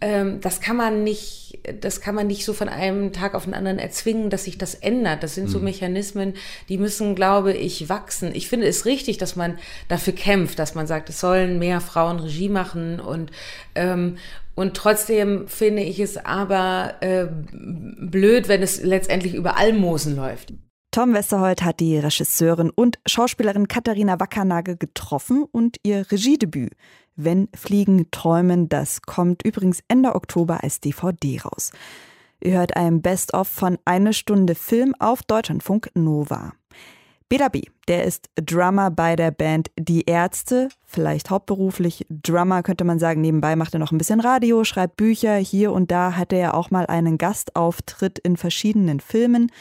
ähm, 0.01 0.41
das 0.41 0.59
kann 0.59 0.75
man 0.75 1.03
nicht, 1.03 1.59
das 1.81 2.01
kann 2.01 2.15
man 2.15 2.27
nicht 2.27 2.43
so 2.45 2.53
von 2.53 2.67
einem 2.67 3.13
Tag 3.13 3.33
auf 3.33 3.45
den 3.45 3.53
anderen 3.53 3.79
erzwingen, 3.79 4.29
dass 4.29 4.43
sich 4.43 4.57
das 4.57 4.75
ändert. 4.75 5.23
Das 5.23 5.35
sind 5.35 5.49
so 5.49 5.59
Mhm. 5.59 5.65
Mechanismen, 5.65 6.33
die 6.67 6.77
müssen, 6.77 7.15
glaube 7.15 7.53
ich, 7.53 7.87
wachsen. 7.87 8.35
Ich 8.35 8.49
finde 8.49 8.67
es 8.67 8.85
richtig, 8.85 9.17
dass 9.17 9.35
man 9.35 9.57
dafür 9.87 10.13
kämpft, 10.13 10.59
dass 10.59 10.75
man 10.75 10.85
sagt, 10.85 11.09
es 11.09 11.19
sollen 11.19 11.59
mehr 11.59 11.79
Frauen 11.81 12.19
Regie 12.19 12.49
machen 12.49 12.99
und 12.99 13.31
ähm, 13.75 14.17
und 14.57 14.73
trotzdem 14.77 15.49
finde 15.49 15.81
ich 15.81 15.99
es 15.99 16.15
aber 16.17 16.93
äh, 17.01 17.27
blöd, 17.51 18.47
wenn 18.47 18.63
es 18.63 18.81
letztendlich 18.81 19.33
über 19.33 19.57
Almosen 19.57 20.15
läuft. 20.15 20.53
Tom 20.91 21.13
Westerholt 21.13 21.61
hat 21.61 21.81
die 21.81 21.97
Regisseurin 21.97 22.69
und 22.69 22.99
Schauspielerin 23.05 23.67
Katharina 23.67 24.17
Wackernagel 24.17 24.77
getroffen 24.77 25.43
und 25.51 25.75
ihr 25.83 26.09
Regiedebüt 26.09 26.71
Wenn 27.15 27.47
Fliegen 27.55 28.11
träumen, 28.11 28.67
das 28.67 29.01
kommt 29.01 29.43
übrigens 29.45 29.81
Ende 29.87 30.15
Oktober 30.15 30.63
als 30.63 30.81
DVD 30.81 31.39
raus. 31.41 31.71
Ihr 32.41 32.57
hört 32.57 32.75
ein 32.75 33.01
Best-of 33.01 33.47
von 33.47 33.77
Eine 33.85 34.13
Stunde 34.13 34.53
Film 34.53 34.93
auf 34.99 35.23
Deutschlandfunk 35.23 35.89
Nova. 35.95 36.53
Bela 37.27 37.47
B., 37.47 37.63
der 37.87 38.03
ist 38.03 38.29
Drummer 38.35 38.91
bei 38.91 39.15
der 39.15 39.31
Band 39.31 39.71
Die 39.79 40.03
Ärzte, 40.05 40.69
vielleicht 40.83 41.31
hauptberuflich 41.31 42.05
Drummer, 42.09 42.61
könnte 42.61 42.83
man 42.83 42.99
sagen. 42.99 43.21
Nebenbei 43.21 43.55
macht 43.55 43.73
er 43.73 43.79
noch 43.79 43.91
ein 43.91 43.97
bisschen 43.97 44.19
Radio, 44.19 44.63
schreibt 44.63 44.97
Bücher. 44.97 45.35
Hier 45.37 45.71
und 45.71 45.89
da 45.89 46.15
hatte 46.15 46.35
er 46.35 46.53
auch 46.53 46.69
mal 46.69 46.85
einen 46.85 47.17
Gastauftritt 47.17 48.19
in 48.19 48.37
verschiedenen 48.37 48.99
Filmen. 48.99 49.51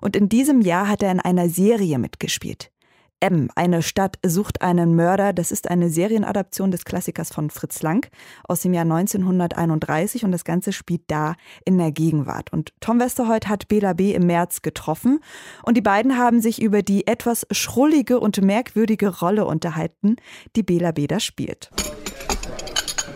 Und 0.00 0.16
in 0.16 0.28
diesem 0.28 0.62
Jahr 0.62 0.88
hat 0.88 1.02
er 1.02 1.12
in 1.12 1.20
einer 1.20 1.48
Serie 1.48 1.98
mitgespielt. 1.98 2.72
M, 3.22 3.48
eine 3.54 3.82
Stadt 3.82 4.18
sucht 4.26 4.62
einen 4.62 4.96
Mörder. 4.96 5.32
Das 5.32 5.52
ist 5.52 5.70
eine 5.70 5.88
Serienadaption 5.88 6.72
des 6.72 6.84
Klassikers 6.84 7.32
von 7.32 7.50
Fritz 7.50 7.80
Lang 7.80 8.10
aus 8.48 8.62
dem 8.62 8.74
Jahr 8.74 8.82
1931 8.82 10.24
und 10.24 10.32
das 10.32 10.44
Ganze 10.44 10.72
spielt 10.72 11.02
da 11.06 11.36
in 11.64 11.78
der 11.78 11.92
Gegenwart. 11.92 12.52
Und 12.52 12.72
Tom 12.80 12.98
Westerholt 12.98 13.48
hat 13.48 13.68
Bela 13.68 13.92
B. 13.92 14.12
im 14.12 14.26
März 14.26 14.62
getroffen 14.62 15.20
und 15.62 15.76
die 15.76 15.82
beiden 15.82 16.18
haben 16.18 16.40
sich 16.40 16.60
über 16.60 16.82
die 16.82 17.06
etwas 17.06 17.46
schrullige 17.52 18.18
und 18.18 18.42
merkwürdige 18.42 19.20
Rolle 19.20 19.46
unterhalten, 19.46 20.16
die 20.56 20.64
Bela 20.64 20.90
B. 20.90 21.06
da 21.06 21.20
spielt. 21.20 21.70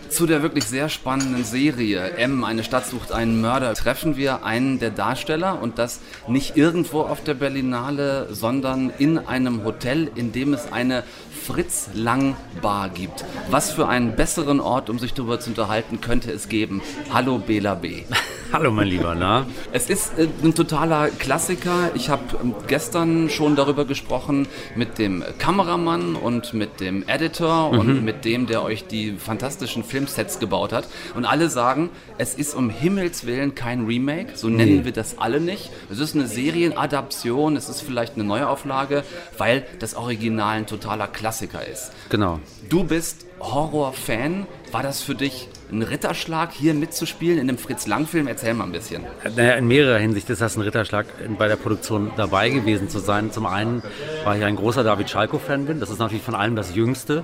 Zu 0.09 0.25
der 0.25 0.41
wirklich 0.41 0.65
sehr 0.65 0.89
spannenden 0.89 1.43
Serie 1.43 2.11
M, 2.11 2.43
eine 2.43 2.63
Stadt 2.63 2.87
sucht 2.87 3.11
einen 3.11 3.41
Mörder, 3.41 3.73
treffen 3.73 4.15
wir 4.15 4.43
einen 4.45 4.79
der 4.79 4.89
Darsteller 4.89 5.61
und 5.61 5.77
das 5.77 5.99
nicht 6.27 6.55
irgendwo 6.55 7.01
auf 7.01 7.23
der 7.23 7.33
Berlinale, 7.33 8.27
sondern 8.31 8.91
in 8.97 9.17
einem 9.17 9.63
Hotel, 9.63 10.09
in 10.15 10.31
dem 10.31 10.53
es 10.53 10.71
eine 10.71 11.03
Fritz 11.47 11.89
Lang 11.93 12.35
Bar 12.61 12.89
gibt. 12.89 13.23
Was 13.49 13.71
für 13.71 13.87
einen 13.87 14.17
besseren 14.17 14.59
Ort, 14.59 14.89
um 14.89 14.99
sich 14.99 15.13
darüber 15.13 15.39
zu 15.39 15.51
unterhalten, 15.51 16.01
könnte 16.01 16.29
es 16.29 16.49
geben? 16.49 16.81
Hallo 17.13 17.37
Bela 17.37 17.75
B. 17.75 18.03
Hallo 18.53 18.71
mein 18.71 18.87
Lieber, 18.87 19.13
na? 19.13 19.45
Es 19.73 19.89
ist 19.89 20.17
äh, 20.17 20.25
ein 20.41 20.55
totaler 20.55 21.09
Klassiker. 21.09 21.91
Ich 21.95 22.09
habe 22.09 22.23
ähm, 22.41 22.55
gestern 22.67 23.29
schon 23.29 23.57
darüber 23.57 23.83
gesprochen 23.83 24.47
mit 24.73 24.99
dem 24.99 25.21
Kameramann 25.37 26.15
und 26.15 26.53
mit 26.53 26.79
dem 26.79 27.03
Editor 27.07 27.71
und 27.71 28.05
mit 28.05 28.23
dem, 28.23 28.47
der 28.47 28.63
euch 28.63 28.87
die 28.87 29.11
fantastischen 29.17 29.83
Filmsets 29.83 30.39
gebaut 30.39 30.71
hat. 30.71 30.87
Und 31.13 31.25
alle 31.25 31.49
sagen, 31.49 31.89
es 32.17 32.35
ist 32.35 32.55
um 32.55 32.69
Himmels 32.69 33.25
Willen 33.25 33.53
kein 33.53 33.85
Remake, 33.85 34.37
so 34.37 34.47
nennen 34.47 34.85
wir 34.85 34.93
das 34.93 35.17
alle 35.17 35.41
nicht. 35.41 35.69
Es 35.91 35.99
ist 35.99 36.15
eine 36.15 36.27
Serienadaption, 36.27 37.57
es 37.57 37.67
ist 37.67 37.81
vielleicht 37.81 38.15
eine 38.15 38.23
Neuauflage, 38.23 39.03
weil 39.37 39.65
das 39.79 39.95
Original 39.95 40.57
ein 40.57 40.67
totaler 40.67 41.07
Klassiker 41.07 41.36
ist. 41.41 41.91
Genau. 42.09 42.39
Du 42.69 42.83
bist 42.83 43.25
Horror-Fan. 43.39 44.47
War 44.71 44.83
das 44.83 45.01
für 45.01 45.15
dich 45.15 45.47
ein 45.71 45.81
Ritterschlag, 45.81 46.51
hier 46.51 46.73
mitzuspielen 46.73 47.37
in 47.37 47.49
einem 47.49 47.57
Fritz-Lang-Film? 47.57 48.27
Erzähl 48.27 48.53
mal 48.53 48.65
ein 48.65 48.71
bisschen. 48.71 49.03
Naja, 49.35 49.53
in 49.53 49.67
mehrerer 49.67 49.99
Hinsicht 49.99 50.29
ist 50.29 50.41
das 50.41 50.57
ein 50.57 50.61
Ritterschlag, 50.61 51.05
bei 51.37 51.47
der 51.47 51.55
Produktion 51.55 52.11
dabei 52.17 52.49
gewesen 52.49 52.89
zu 52.89 52.99
sein. 52.99 53.31
Zum 53.31 53.45
einen, 53.45 53.83
weil 54.23 54.39
ich 54.39 54.45
ein 54.45 54.55
großer 54.55 54.83
David 54.83 55.09
Schalko-Fan 55.09 55.65
bin. 55.65 55.79
Das 55.79 55.89
ist 55.89 55.99
natürlich 55.99 56.23
von 56.23 56.35
allem 56.35 56.55
das 56.55 56.75
Jüngste. 56.75 57.23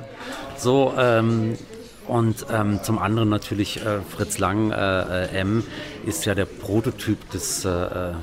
So, 0.58 0.94
ähm, 0.98 1.58
und 2.08 2.46
ähm, 2.52 2.80
zum 2.84 3.00
anderen 3.00 3.30
natürlich 3.30 3.78
äh, 3.86 4.02
Fritz 4.02 4.38
Lang, 4.38 4.72
äh, 4.72 5.26
äh, 5.26 5.40
M, 5.40 5.64
ist 6.06 6.26
ja 6.26 6.36
der 6.36 6.46
Prototyp 6.46 7.30
des 7.32 7.64
äh, 7.64 7.70
äh, 7.70 7.72
ja, 7.72 8.14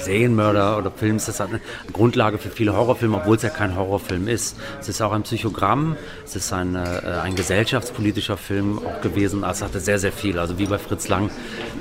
Serienmörder 0.00 0.78
oder 0.78 0.92
Films. 0.92 1.26
Das 1.26 1.40
hat 1.40 1.48
eine 1.48 1.60
Grundlage 1.92 2.38
für 2.38 2.50
viele 2.50 2.76
Horrorfilme, 2.76 3.16
obwohl 3.16 3.36
es 3.36 3.42
ja 3.42 3.50
kein 3.50 3.74
Horrorfilm 3.76 4.28
ist. 4.28 4.56
Es 4.80 4.88
ist 4.88 5.02
auch 5.02 5.12
ein 5.12 5.22
Psychogramm, 5.22 5.96
es 6.24 6.36
ist 6.36 6.52
ein, 6.52 6.76
ein 6.76 7.34
gesellschaftspolitischer 7.34 8.36
Film 8.36 8.78
auch 8.78 9.00
gewesen. 9.00 9.44
Es 9.44 9.62
hatte 9.62 9.80
sehr, 9.80 9.98
sehr 9.98 10.12
viel. 10.12 10.38
Also 10.38 10.58
wie 10.58 10.66
bei 10.66 10.78
Fritz 10.78 11.08
Lang 11.08 11.30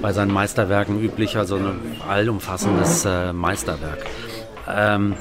bei 0.02 0.14
seinen 0.14 0.32
Meisterwerken 0.32 1.02
üblich, 1.02 1.38
also 1.38 1.58
ein 1.58 1.80
allumfassendes 2.08 3.08
Meisterwerk. 3.34 4.06
Ähm, 4.68 5.16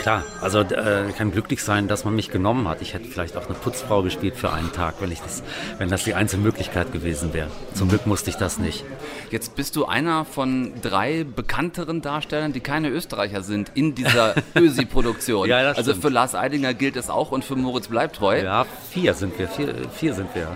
Klar, 0.00 0.24
also 0.40 0.60
äh, 0.60 1.12
kann 1.16 1.30
glücklich 1.30 1.62
sein, 1.62 1.86
dass 1.86 2.06
man 2.06 2.16
mich 2.16 2.30
genommen 2.30 2.66
hat. 2.66 2.80
Ich 2.80 2.94
hätte 2.94 3.06
vielleicht 3.06 3.36
auch 3.36 3.44
eine 3.44 3.54
Putzfrau 3.54 4.02
gespielt 4.02 4.34
für 4.34 4.50
einen 4.50 4.72
Tag, 4.72 4.94
wenn, 5.00 5.12
ich 5.12 5.20
das, 5.20 5.42
wenn 5.76 5.90
das 5.90 6.04
die 6.04 6.14
einzige 6.14 6.40
Möglichkeit 6.40 6.90
gewesen 6.90 7.34
wäre. 7.34 7.48
Zum 7.74 7.90
Glück 7.90 8.06
musste 8.06 8.30
ich 8.30 8.36
das 8.36 8.58
nicht. 8.58 8.82
Jetzt 9.30 9.56
bist 9.56 9.76
du 9.76 9.84
einer 9.84 10.24
von 10.24 10.72
drei 10.80 11.24
bekannteren 11.24 12.00
Darstellern, 12.00 12.54
die 12.54 12.60
keine 12.60 12.88
Österreicher 12.88 13.42
sind 13.42 13.72
in 13.74 13.94
dieser 13.94 14.36
Ösi-Produktion. 14.56 15.46
Ja, 15.46 15.62
das 15.62 15.76
also 15.76 15.90
stimmt. 15.90 16.04
für 16.04 16.10
Lars 16.10 16.34
Eidinger 16.34 16.72
gilt 16.72 16.96
es 16.96 17.10
auch 17.10 17.30
und 17.30 17.44
für 17.44 17.56
Moritz 17.56 17.88
Bleibtreu. 17.88 18.42
Ja, 18.42 18.64
vier 18.90 19.12
sind 19.12 19.38
wir, 19.38 19.48
vier, 19.48 19.74
vier 19.92 20.14
sind 20.14 20.34
wir. 20.34 20.48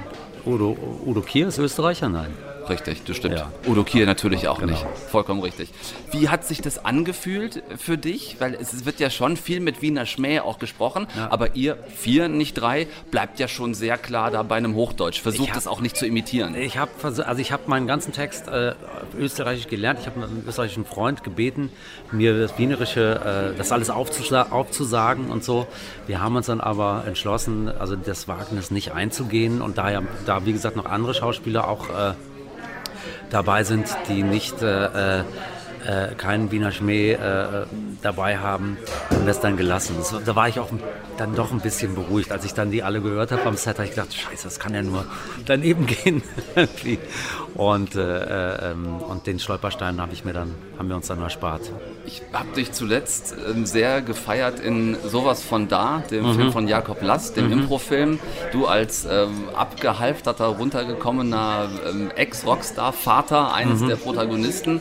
Udo, 0.47 0.75
Udo 1.05 1.21
Kier 1.21 1.49
ist 1.49 1.59
Österreicher? 1.59 2.09
Nein. 2.09 2.33
Richtig, 2.69 3.03
das 3.05 3.17
stimmt. 3.17 3.39
Ja. 3.39 3.51
Udo 3.67 3.85
Kier 3.85 4.07
natürlich 4.07 4.49
auch 4.49 4.59
Genau. 4.59 4.73
nicht. 4.73 4.85
Vollkommen 5.11 5.41
richtig. 5.43 5.71
Wie 6.13 6.29
hat 6.29 6.45
sich 6.45 6.61
das 6.63 6.85
angefühlt 6.85 7.63
für 7.79 7.99
dich? 7.99 8.37
Weil 8.39 8.55
es 8.55 8.85
wird 8.87 9.01
ja 9.01 9.11
schon 9.11 9.37
viel 9.37 9.61
mit 9.61 9.83
Wiener 9.83 10.07
Schmäh 10.07 10.41
auch 10.41 10.59
gesprochen, 10.59 11.07
aber 11.31 11.57
ihr 11.57 11.77
vier, 11.95 12.29
nicht 12.29 12.55
drei, 12.55 12.87
bleibt 13.11 13.39
ja 13.41 13.49
schon 13.49 13.75
sehr 13.75 13.99
klar 13.99 14.31
da 14.31 14.43
bei 14.43 14.57
einem 14.57 14.75
Hochdeutsch. 14.75 15.21
Versucht 15.21 15.51
hab- 15.51 15.57
es 15.59 15.67
auch 15.67 15.81
nicht 15.81 15.97
zu 15.97 16.07
imitieren. 16.07 16.55
Ich 16.55 16.79
habe 16.79 16.91
also 17.03 17.23
ich 17.41 17.53
habe 17.53 17.65
meinen 17.67 17.87
ganzen 17.87 18.13
Text 18.13 18.49
äh, 18.49 18.75
österreichisch 19.19 19.67
gelernt. 19.69 19.99
Ich 20.01 20.07
habe 20.07 20.23
einen 20.23 20.45
österreichischen 20.47 20.85
Freund 20.87 21.23
gebeten, 21.25 21.71
mir 22.13 22.39
das 22.39 22.59
Wienerische, 22.59 23.53
äh, 23.55 23.59
das 23.59 23.73
alles 23.73 23.91
aufzusa 23.91 24.49
aufzusagen 24.51 25.31
und 25.31 25.45
so. 25.45 25.67
Wir 26.07 26.21
haben 26.21 26.37
uns 26.37 26.47
dann 26.47 26.61
aber 26.61 27.05
entschlossen, 27.07 27.69
also 27.69 27.97
das 27.97 28.29
Wagnis 28.29 28.71
nicht 28.71 28.93
einzugehen 28.93 29.61
und 29.63 29.79
da 29.79 29.91
ja, 29.91 30.03
da 30.27 30.45
wie 30.47 30.53
gesagt 30.53 30.77
noch 30.77 30.87
andere 30.87 31.15
Schauspieler 31.15 31.69
auch 31.69 31.89
äh, 31.91 32.13
dabei 33.35 33.65
sind, 33.65 33.87
die 34.09 34.23
nicht 34.23 34.63
äh, 34.63 35.19
äh, 35.19 35.25
äh, 35.87 36.15
keinen 36.15 36.51
Wiener 36.51 36.73
Schmäh 36.73 37.13
äh, 37.13 37.67
dabei 38.01 38.39
haben, 38.39 38.79
haben 39.11 39.25
wir 39.25 39.33
es 39.33 39.41
dann 39.41 39.57
gelassen. 39.57 39.97
Das, 39.99 40.15
da 40.25 40.37
war 40.37 40.49
ich 40.49 40.59
auch 40.59 40.71
dann 41.19 41.35
doch 41.35 41.53
ein 41.53 41.61
bisschen 41.61 41.95
beruhigt. 41.95 42.33
Als 42.33 42.45
ich 42.45 42.55
dann 42.55 42.71
die 42.71 42.83
alle 42.83 43.01
gehört 43.01 43.33
habe 43.33 43.43
am 43.45 43.57
Set, 43.57 43.77
habe 43.77 43.85
ich 43.85 43.91
gedacht, 43.91 44.15
scheiße, 44.15 44.45
das 44.45 44.59
kann 44.59 44.73
ja 44.73 44.83
nur 44.83 45.05
daneben 45.45 45.87
gehen. 46.05 46.23
und, 47.55 47.97
äh, 47.97 48.71
ähm, 48.71 48.97
und 49.03 49.27
den 49.27 49.39
Stolperstein 49.39 50.01
habe 50.01 50.13
ich 50.13 50.25
mir 50.25 50.33
dann, 50.33 50.55
haben 50.79 50.89
wir 50.89 50.97
uns 50.97 51.09
dann 51.09 51.21
erspart. 51.21 51.71
Ich 52.07 52.23
habe 52.33 52.49
dich 52.55 52.73
zuletzt 52.73 53.35
ähm, 53.49 53.65
sehr 53.67 54.03
gefeiert 54.03 54.61
in 54.61 54.97
Sowas 55.07 55.43
von 55.43 55.69
da, 55.69 56.03
dem 56.11 56.35
Film 56.35 56.53
von 56.53 56.69
Jakob 56.69 56.99
Lass, 57.01 57.33
dem 57.33 57.51
Improfilm. 57.51 58.19
Du 58.53 58.67
als 58.67 59.07
ähm, 59.11 59.45
abgehalfterter, 59.55 60.47
runtergekommener 60.47 61.69
ähm, 61.89 62.11
Ex-Rockstar-Vater 62.15 63.55
eines 63.55 63.85
der 63.87 63.97
Protagonisten. 63.97 64.81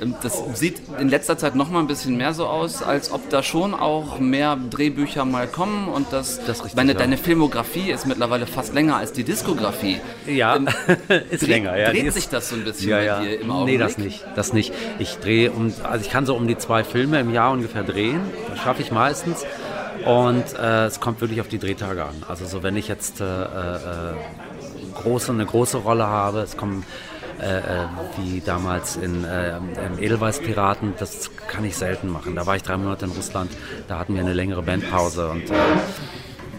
Ähm, 0.00 0.14
das 0.22 0.42
sieht 0.54 0.80
in 0.98 1.08
letzter 1.08 1.36
Zeit 1.38 1.54
noch 1.54 1.70
mal 1.70 1.80
ein 1.80 1.86
bisschen 1.86 2.16
mehr 2.16 2.32
so 2.34 2.46
aus, 2.46 2.82
als 2.82 3.12
ob 3.12 3.28
da 3.30 3.42
schon 3.42 3.74
auch 3.74 4.18
mehr 4.18 4.56
Drehbücher 4.70 5.24
mal 5.24 5.46
kommen 5.46 5.88
und 5.88 6.06
das, 6.12 6.40
Das 6.44 6.60
richtig, 6.60 6.76
meine, 6.76 6.92
ja. 6.92 6.98
deine 6.98 7.16
Filmografie 7.16 7.90
ist 7.90 8.06
mittlerweile 8.06 8.46
fast 8.46 8.74
länger 8.74 8.96
als 8.96 9.12
die 9.12 9.24
Diskografie. 9.24 10.00
Ja, 10.26 10.56
Ähm, 10.56 10.68
ist 11.30 11.42
dreht- 11.42 11.48
länger. 11.48 11.76
Ja, 11.76 11.90
dreht 11.90 12.12
sich 12.12 12.28
das 12.28 12.48
so 12.48 12.56
ein 12.56 12.64
bisschen 12.64 12.90
ja, 12.90 13.18
bei 13.18 13.24
dir 13.24 13.40
im 13.40 13.46
Nee, 13.48 13.52
Augenblick? 13.52 13.78
das 13.80 13.98
nicht. 13.98 14.24
Das 14.36 14.52
nicht. 14.52 14.72
Ich 14.98 15.18
drehe 15.18 15.50
um, 15.52 15.72
also 15.82 16.04
ich 16.04 16.10
kann 16.10 16.26
so 16.26 16.34
um 16.34 16.46
die 16.46 16.56
zwei 16.62 16.84
Filme 16.84 17.20
im 17.20 17.32
Jahr 17.32 17.52
ungefähr 17.52 17.82
drehen. 17.82 18.20
Das 18.48 18.60
schaffe 18.60 18.82
ich 18.82 18.90
meistens. 18.90 19.44
Und 20.04 20.44
äh, 20.58 20.86
es 20.86 21.00
kommt 21.00 21.20
wirklich 21.20 21.40
auf 21.40 21.48
die 21.48 21.58
Drehtage 21.58 22.04
an. 22.04 22.14
Also 22.28 22.46
so 22.46 22.62
wenn 22.62 22.76
ich 22.76 22.88
jetzt 22.88 23.20
äh, 23.20 23.24
äh, 23.24 24.14
große, 24.94 25.32
eine 25.32 25.46
große 25.46 25.78
Rolle 25.78 26.06
habe, 26.06 26.40
es 26.40 26.56
kommen 26.56 26.84
äh, 27.40 27.58
äh, 27.58 27.86
wie 28.18 28.40
damals 28.40 28.96
in, 28.96 29.24
äh, 29.24 29.58
Edelweiß-Piraten, 30.00 30.94
das 30.98 31.30
kann 31.48 31.64
ich 31.64 31.76
selten 31.76 32.08
machen. 32.08 32.36
Da 32.36 32.46
war 32.46 32.56
ich 32.56 32.62
drei 32.62 32.76
Monate 32.76 33.06
in 33.06 33.12
Russland, 33.12 33.50
da 33.88 33.98
hatten 33.98 34.14
wir 34.14 34.22
eine 34.22 34.32
längere 34.32 34.62
Bandpause 34.62 35.28
und 35.28 35.42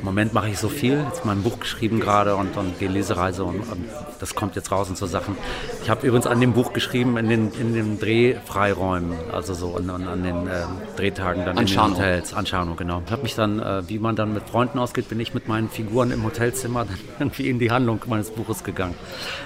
im 0.03 0.07
Moment 0.07 0.33
mache 0.33 0.49
ich 0.49 0.59
so 0.59 0.67
viel, 0.67 1.01
jetzt 1.07 1.23
mein 1.23 1.43
Buch 1.43 1.61
geschrieben 1.61 2.01
gerade 2.01 2.35
und, 2.35 2.57
und 2.57 2.81
die 2.81 2.87
Lesereise 2.87 3.45
und, 3.45 3.61
und 3.61 3.85
das 4.19 4.35
kommt 4.35 4.57
jetzt 4.57 4.69
raus 4.69 4.89
und 4.89 4.97
so 4.97 5.05
Sachen. 5.05 5.37
Ich 5.81 5.89
habe 5.89 6.05
übrigens 6.05 6.27
an 6.27 6.41
dem 6.41 6.51
Buch 6.51 6.73
geschrieben 6.73 7.15
in 7.15 7.29
den, 7.29 7.53
in 7.53 7.73
den 7.73 7.99
Drehfreiräumen, 7.99 9.13
also 9.31 9.53
so 9.53 9.77
an, 9.77 9.89
an, 9.89 10.05
an 10.09 10.23
den 10.23 10.47
äh, 10.47 10.65
Drehtagen 10.97 11.45
dann 11.45 11.57
An 11.57 11.65
in 11.65 11.73
den. 11.73 11.81
Hotels, 11.81 12.33
an 12.33 12.45
Scharnow, 12.45 12.75
genau. 12.75 13.01
Ich 13.05 13.13
habe 13.13 13.23
mich 13.23 13.35
dann, 13.35 13.61
äh, 13.61 13.87
wie 13.87 13.97
man 13.97 14.17
dann 14.17 14.33
mit 14.33 14.43
Freunden 14.49 14.77
ausgeht, 14.77 15.07
bin 15.07 15.21
ich 15.21 15.33
mit 15.33 15.47
meinen 15.47 15.69
Figuren 15.69 16.11
im 16.11 16.25
Hotelzimmer 16.25 16.83
dann 16.83 16.99
irgendwie 17.19 17.47
in 17.47 17.59
die 17.59 17.71
Handlung 17.71 18.01
meines 18.05 18.29
Buches 18.29 18.65
gegangen. 18.65 18.95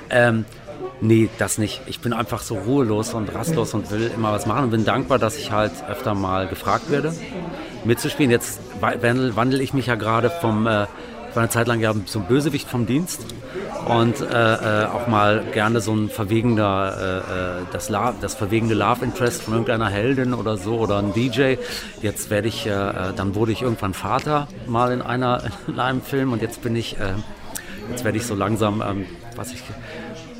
Ähm, 0.09 0.45
Nee, 0.99 1.29
das 1.37 1.59
nicht. 1.59 1.81
Ich 1.85 1.99
bin 1.99 2.11
einfach 2.11 2.41
so 2.41 2.57
ruhelos 2.57 3.13
und 3.13 3.33
rastlos 3.33 3.75
und 3.75 3.91
will 3.91 4.09
immer 4.15 4.31
was 4.31 4.47
machen 4.47 4.65
und 4.65 4.71
bin 4.71 4.83
dankbar, 4.83 5.19
dass 5.19 5.37
ich 5.37 5.51
halt 5.51 5.71
öfter 5.87 6.15
mal 6.15 6.47
gefragt 6.47 6.89
werde, 6.89 7.13
mitzuspielen. 7.87 8.31
Jetzt 8.31 8.59
wandle 8.79 9.63
ich 9.63 9.73
mich 9.73 9.87
ja 9.87 9.95
gerade 9.95 10.29
vom, 10.29 10.67
äh, 10.67 10.71
war 10.71 10.87
eine 11.35 11.49
Zeit 11.49 11.67
lang 11.67 11.79
ja 11.79 11.91
ein 11.91 12.05
Bösewicht 12.27 12.67
vom 12.67 12.85
Dienst 12.85 13.25
und 13.87 14.21
äh, 14.21 14.83
äh, 14.83 14.85
auch 14.85 15.07
mal 15.07 15.43
gerne 15.53 15.81
so 15.81 15.93
ein 15.93 16.09
verwegener, 16.09 16.93
äh, 16.99 17.61
äh 17.61 17.65
das, 17.71 17.91
das 18.21 18.35
verwegende 18.35 18.75
Love 18.75 19.05
Interest 19.05 19.43
von 19.43 19.53
irgendeiner 19.53 19.87
Heldin 19.87 20.33
oder 20.33 20.57
so 20.57 20.77
oder 20.77 20.97
ein 20.99 21.13
DJ. 21.13 21.55
Jetzt 22.01 22.29
werde 22.29 22.47
ich, 22.47 22.65
äh, 22.65 23.13
dann 23.15 23.35
wurde 23.35 23.51
ich 23.51 23.61
irgendwann 23.61 23.93
Vater 23.93 24.47
mal 24.67 24.91
in 24.91 25.01
einer 25.01 25.43
in 25.67 25.79
einem 25.79 26.01
Film 26.01 26.33
und 26.33 26.41
jetzt 26.41 26.61
bin 26.61 26.75
ich, 26.75 26.95
jetzt 27.89 28.03
werde 28.03 28.17
ich 28.17 28.25
so 28.25 28.35
langsam, 28.35 28.81
ähm, 28.81 29.05
was 29.35 29.51
ich 29.51 29.61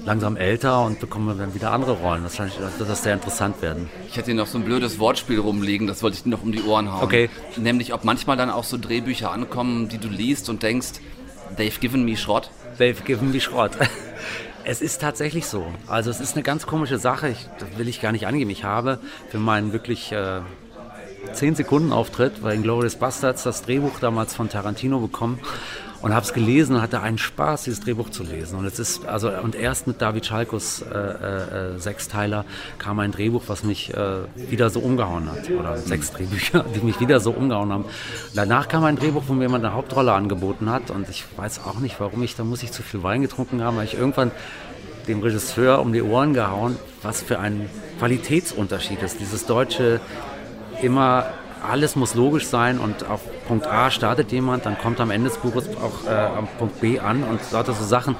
langsam 0.08 0.38
älter 0.38 0.86
und 0.86 1.02
bekomme 1.02 1.36
dann 1.36 1.54
wieder 1.54 1.72
andere 1.72 1.92
Rollen. 1.92 2.24
Das 2.24 2.40
wird 2.40 2.90
das 2.90 3.04
sehr 3.04 3.14
interessant 3.14 3.62
werden. 3.62 3.90
Ich 4.08 4.16
hätte 4.16 4.28
hier 4.28 4.36
noch 4.36 4.48
so 4.48 4.58
ein 4.58 4.64
blödes 4.64 5.00
Wortspiel 5.00 5.38
rumliegen, 5.38 5.86
das 5.86 6.02
wollte 6.02 6.16
ich 6.16 6.24
dir 6.24 6.30
noch 6.30 6.42
um 6.42 6.54
die 6.54 6.64
Ohren 6.64 6.92
hauen. 6.92 7.04
Okay. 7.04 7.30
Nämlich, 7.58 7.94
ob 7.94 8.06
manchmal 8.06 8.38
dann 8.38 8.50
auch 8.50 8.64
so 8.64 8.78
Drehbücher 8.78 9.32
ankommen, 9.32 9.90
die 9.90 9.98
du 9.98 10.08
liest 10.08 10.50
und 10.50 10.64
denkst, 10.64 10.94
they've 11.58 11.80
given 11.82 12.06
me 12.06 12.16
Schrott. 12.16 12.50
They've 12.80 13.04
given 13.04 13.32
me 13.32 13.40
Schrott. 13.40 13.72
Es 14.70 14.82
ist 14.82 15.00
tatsächlich 15.00 15.46
so. 15.46 15.66
Also 15.88 16.10
es 16.10 16.20
ist 16.20 16.36
eine 16.36 16.44
ganz 16.44 16.68
komische 16.68 16.98
Sache. 16.98 17.30
Ich, 17.30 17.48
das 17.58 17.78
will 17.78 17.88
ich 17.88 18.02
gar 18.02 18.12
nicht 18.12 18.28
angeben. 18.28 18.50
Ich 18.50 18.66
habe 18.66 19.00
für 19.30 19.38
meinen 19.38 19.72
wirklich 19.72 20.12
äh, 20.12 20.42
10 21.32 21.56
Sekunden 21.56 21.94
Auftritt 21.94 22.44
bei 22.44 22.58
Glorious 22.58 22.98
Bastards 22.98 23.44
das 23.44 23.62
Drehbuch 23.62 24.00
damals 24.02 24.36
von 24.36 24.50
Tarantino 24.50 25.00
bekommen 25.00 25.40
und 26.02 26.14
habe 26.14 26.26
es 26.26 26.34
gelesen 26.34 26.76
und 26.76 26.82
hatte 26.82 27.02
einen 27.02 27.18
Spaß, 27.18 27.64
dieses 27.64 27.80
Drehbuch 27.80 28.10
zu 28.10 28.24
lesen. 28.24 28.58
Und 28.58 28.66
es 28.66 28.80
ist 28.80 29.06
also 29.06 29.30
und 29.30 29.56
erst 29.56 29.88
mit 29.88 30.02
David 30.02 30.26
Schalkos 30.26 30.82
äh, 30.82 30.98
äh, 30.98 31.76
äh, 31.76 31.80
Sechsteiler 31.80 32.46
kam 32.78 33.00
ein 33.00 33.12
Drehbuch, 33.12 33.44
was 33.48 33.64
mich 33.64 33.94
äh, 33.94 34.20
wieder 34.36 34.70
so 34.70 34.80
umgehauen 34.80 35.32
hat 35.32 35.50
oder 35.50 35.78
sechs 35.78 36.12
Drehbücher, 36.12 36.66
die 36.76 36.86
mich 36.86 37.00
wieder 37.00 37.20
so 37.20 37.32
umgehauen 37.32 37.72
haben. 37.72 37.86
Danach 38.36 38.68
kam 38.68 38.84
ein 38.84 38.96
Drehbuch, 38.96 39.24
wo 39.28 39.34
mir 39.34 39.44
jemand 39.44 39.66
eine 39.66 39.74
Hauptrolle 39.74 40.14
angeboten 40.14 40.70
hat 40.70 40.92
und 40.92 41.10
ich 41.10 41.26
weiß 41.36 41.62
auch 41.66 41.80
nicht, 41.80 42.00
warum 42.00 42.22
ich 42.24 42.36
da 42.36 42.44
muss 42.44 42.64
ich 42.64 42.72
zu 42.72 42.84
viel 42.84 43.04
Wein 43.04 43.22
getrunken 43.22 43.64
haben, 43.64 43.78
weil 43.78 43.86
ich 43.86 43.96
irgendwann 43.96 44.32
dem 45.08 45.22
Regisseur 45.22 45.80
um 45.80 45.94
die 45.94 46.02
Ohren 46.02 46.34
gehauen, 46.34 46.78
was 47.02 47.22
für 47.22 47.40
ein 47.40 47.70
Qualitätsunterschied 48.00 49.02
ist. 49.02 49.20
Dieses 49.20 49.46
deutsche 49.46 50.00
immer 50.82 51.28
alles 51.62 51.96
muss 51.96 52.16
logisch 52.16 52.48
sein 52.48 52.80
und 52.80 53.08
auf 53.10 53.22
Punkt 53.48 53.68
A 53.68 53.92
startet 53.92 54.32
jemand, 54.32 54.66
dann 54.66 54.78
kommt 54.78 55.00
am 55.00 55.12
Ende 55.12 55.30
des 55.30 55.38
Buches 55.38 55.70
auch 55.78 56.10
äh, 56.10 56.14
am 56.14 56.48
Punkt 56.58 56.82
B 56.82 57.00
an 57.00 57.24
und 57.24 57.40
lauter 57.52 57.74
so 57.74 57.84
Sachen, 57.84 58.16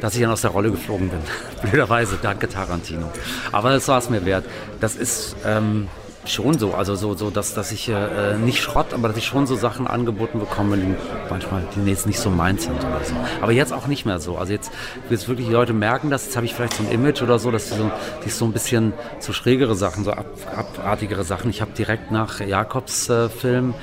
dass 0.00 0.14
ich 0.14 0.20
dann 0.22 0.30
aus 0.30 0.40
der 0.40 0.50
Rolle 0.50 0.70
geflogen 0.70 1.10
bin. 1.10 1.20
Blöderweise, 1.62 2.18
danke 2.20 2.48
Tarantino. 2.48 3.10
Aber 3.52 3.70
das 3.70 3.86
war 3.88 3.98
es 3.98 4.10
mir 4.10 4.24
wert. 4.24 4.44
Das 4.80 4.96
ist, 4.96 5.36
ähm, 5.44 5.88
schon 6.24 6.58
so. 6.58 6.74
Also 6.74 6.94
so, 6.94 7.14
so 7.14 7.30
dass, 7.30 7.54
dass 7.54 7.72
ich 7.72 7.88
äh, 7.88 8.36
nicht 8.36 8.60
Schrott, 8.60 8.92
aber 8.92 9.08
dass 9.08 9.16
ich 9.16 9.26
schon 9.26 9.46
so 9.46 9.56
Sachen 9.56 9.86
angeboten 9.86 10.38
bekomme, 10.38 10.76
die 10.76 10.94
manchmal 11.28 11.64
die 11.74 11.88
jetzt 11.88 12.06
nicht 12.06 12.18
so 12.18 12.30
meins 12.30 12.64
sind 12.64 12.78
oder 12.78 13.04
so. 13.04 13.14
Aber 13.40 13.52
jetzt 13.52 13.72
auch 13.72 13.86
nicht 13.86 14.04
mehr 14.06 14.20
so. 14.20 14.36
Also 14.36 14.52
jetzt, 14.52 14.70
jetzt 15.08 15.28
wirklich 15.28 15.46
die 15.46 15.52
Leute 15.52 15.72
merken 15.72 16.10
das, 16.10 16.26
jetzt 16.26 16.36
habe 16.36 16.46
ich 16.46 16.54
vielleicht 16.54 16.74
so 16.74 16.82
ein 16.82 16.90
Image 16.90 17.22
oder 17.22 17.38
so, 17.38 17.50
dass 17.50 17.68
die 17.68 17.76
so, 17.76 17.90
die 18.24 18.30
so 18.30 18.44
ein 18.44 18.52
bisschen 18.52 18.92
so 19.18 19.32
schrägere 19.32 19.74
Sachen, 19.74 20.04
so 20.04 20.12
ab, 20.12 20.26
abartigere 20.54 21.24
Sachen. 21.24 21.50
Ich 21.50 21.60
habe 21.60 21.72
direkt 21.72 22.10
nach 22.10 22.40
Jakobs 22.40 23.08
äh, 23.08 23.28
Film 23.28 23.74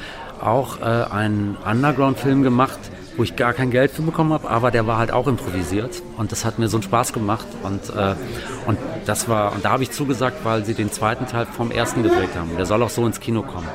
auch 0.41 0.79
äh, 0.79 0.83
einen 0.83 1.57
Underground-Film 1.65 2.43
gemacht, 2.43 2.79
wo 3.17 3.23
ich 3.23 3.35
gar 3.35 3.53
kein 3.53 3.71
Geld 3.71 3.91
für 3.91 4.03
bekommen 4.03 4.31
habe, 4.31 4.49
aber 4.49 4.71
der 4.71 4.87
war 4.87 4.97
halt 4.97 5.11
auch 5.11 5.27
improvisiert 5.27 6.01
und 6.17 6.31
das 6.31 6.45
hat 6.45 6.59
mir 6.59 6.69
so 6.69 6.77
einen 6.77 6.83
Spaß 6.83 7.13
gemacht 7.13 7.47
und, 7.63 7.89
äh, 7.95 8.15
und 8.65 8.77
das 9.05 9.27
war, 9.27 9.53
und 9.53 9.65
da 9.65 9.71
habe 9.71 9.83
ich 9.83 9.91
zugesagt, 9.91 10.45
weil 10.45 10.63
sie 10.63 10.73
den 10.73 10.91
zweiten 10.91 11.25
Teil 11.25 11.45
vom 11.45 11.71
ersten 11.71 12.03
gedreht 12.03 12.35
haben. 12.37 12.51
Der 12.57 12.65
soll 12.65 12.81
auch 12.83 12.89
so 12.89 13.05
ins 13.05 13.19
Kino 13.19 13.41
kommen. 13.41 13.67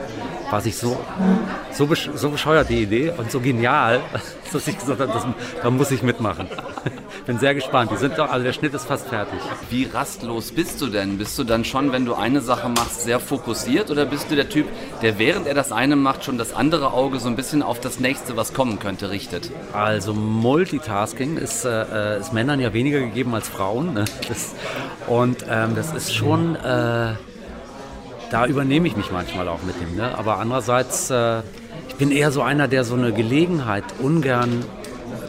War 0.53 0.67
ich 0.67 0.77
so, 0.77 1.01
so, 1.73 1.87
besch 1.87 2.11
so 2.15 2.29
bescheuert, 2.29 2.69
die 2.69 2.83
Idee, 2.83 3.11
und 3.17 3.31
so 3.31 3.41
genial, 3.41 4.01
dass 4.53 4.69
ich 4.69 4.79
gesagt 4.79 5.01
habe, 5.01 5.11
das, 5.11 5.27
da 5.63 5.71
muss 5.71 5.91
ich 5.91 6.03
mitmachen. 6.03 6.47
Bin 7.27 7.39
sehr 7.39 7.55
gespannt. 7.55 7.91
Die 7.91 7.97
sind 7.97 8.19
doch, 8.19 8.31
also 8.31 8.45
der 8.45 8.53
Schnitt 8.53 8.75
ist 8.75 8.85
fast 8.85 9.09
fertig. 9.09 9.41
Wie 9.71 9.85
rastlos 9.85 10.53
bist 10.53 10.83
du 10.83 10.89
denn? 10.89 11.17
Bist 11.17 11.39
du 11.39 11.45
dann 11.45 11.65
schon, 11.65 11.91
wenn 11.93 12.05
du 12.05 12.13
eine 12.13 12.43
Sache 12.43 12.69
machst, 12.69 13.03
sehr 13.03 13.19
fokussiert 13.19 13.91
oder 13.91 14.05
bist 14.05 14.31
du 14.31 14.37
der 14.37 14.51
Typ, 14.51 14.67
der 15.01 15.19
während 15.19 15.47
er 15.47 15.55
das 15.55 15.73
eine 15.73 15.97
macht, 15.97 16.23
schon 16.23 16.37
das 16.37 16.53
andere 16.53 16.93
Auge 16.93 17.19
so 17.19 17.29
ein 17.29 17.37
bisschen 17.37 17.63
auf 17.63 17.81
das 17.81 17.99
nächste, 17.99 18.37
was 18.37 18.53
kommen 18.53 18.79
könnte, 18.79 19.09
richtet? 19.09 19.51
Also 19.73 20.13
Multitasking 20.13 21.39
ist, 21.39 21.65
äh, 21.65 22.21
ist 22.21 22.35
Männern 22.35 22.61
ja 22.61 22.75
weniger 22.75 23.01
gegeben 23.01 23.35
als 23.35 23.49
Frauen. 23.49 23.95
Ne? 23.95 24.05
Das, 24.29 24.55
und 25.07 25.47
ähm, 25.49 25.75
das 25.77 25.95
ist 25.95 26.15
schon. 26.15 26.57
Äh, 26.57 27.15
da 28.33 28.47
übernehme 28.47 28.89
ich 28.89 28.97
mich 28.97 29.13
manchmal 29.13 29.47
auch 29.49 29.63
mit 29.63 29.77
ihm. 29.81 29.97
Ne? 29.97 30.17
Aber 30.17 30.39
andererseits, 30.39 31.11
äh, 31.11 31.41
ich 31.89 31.97
bin 31.97 32.11
eher 32.11 32.33
so 32.33 32.43
einer, 32.43 32.67
der 32.67 32.85
so 32.85 32.95
eine 32.95 33.13
Gelegenheit 33.13 33.85
ungern 34.01 34.65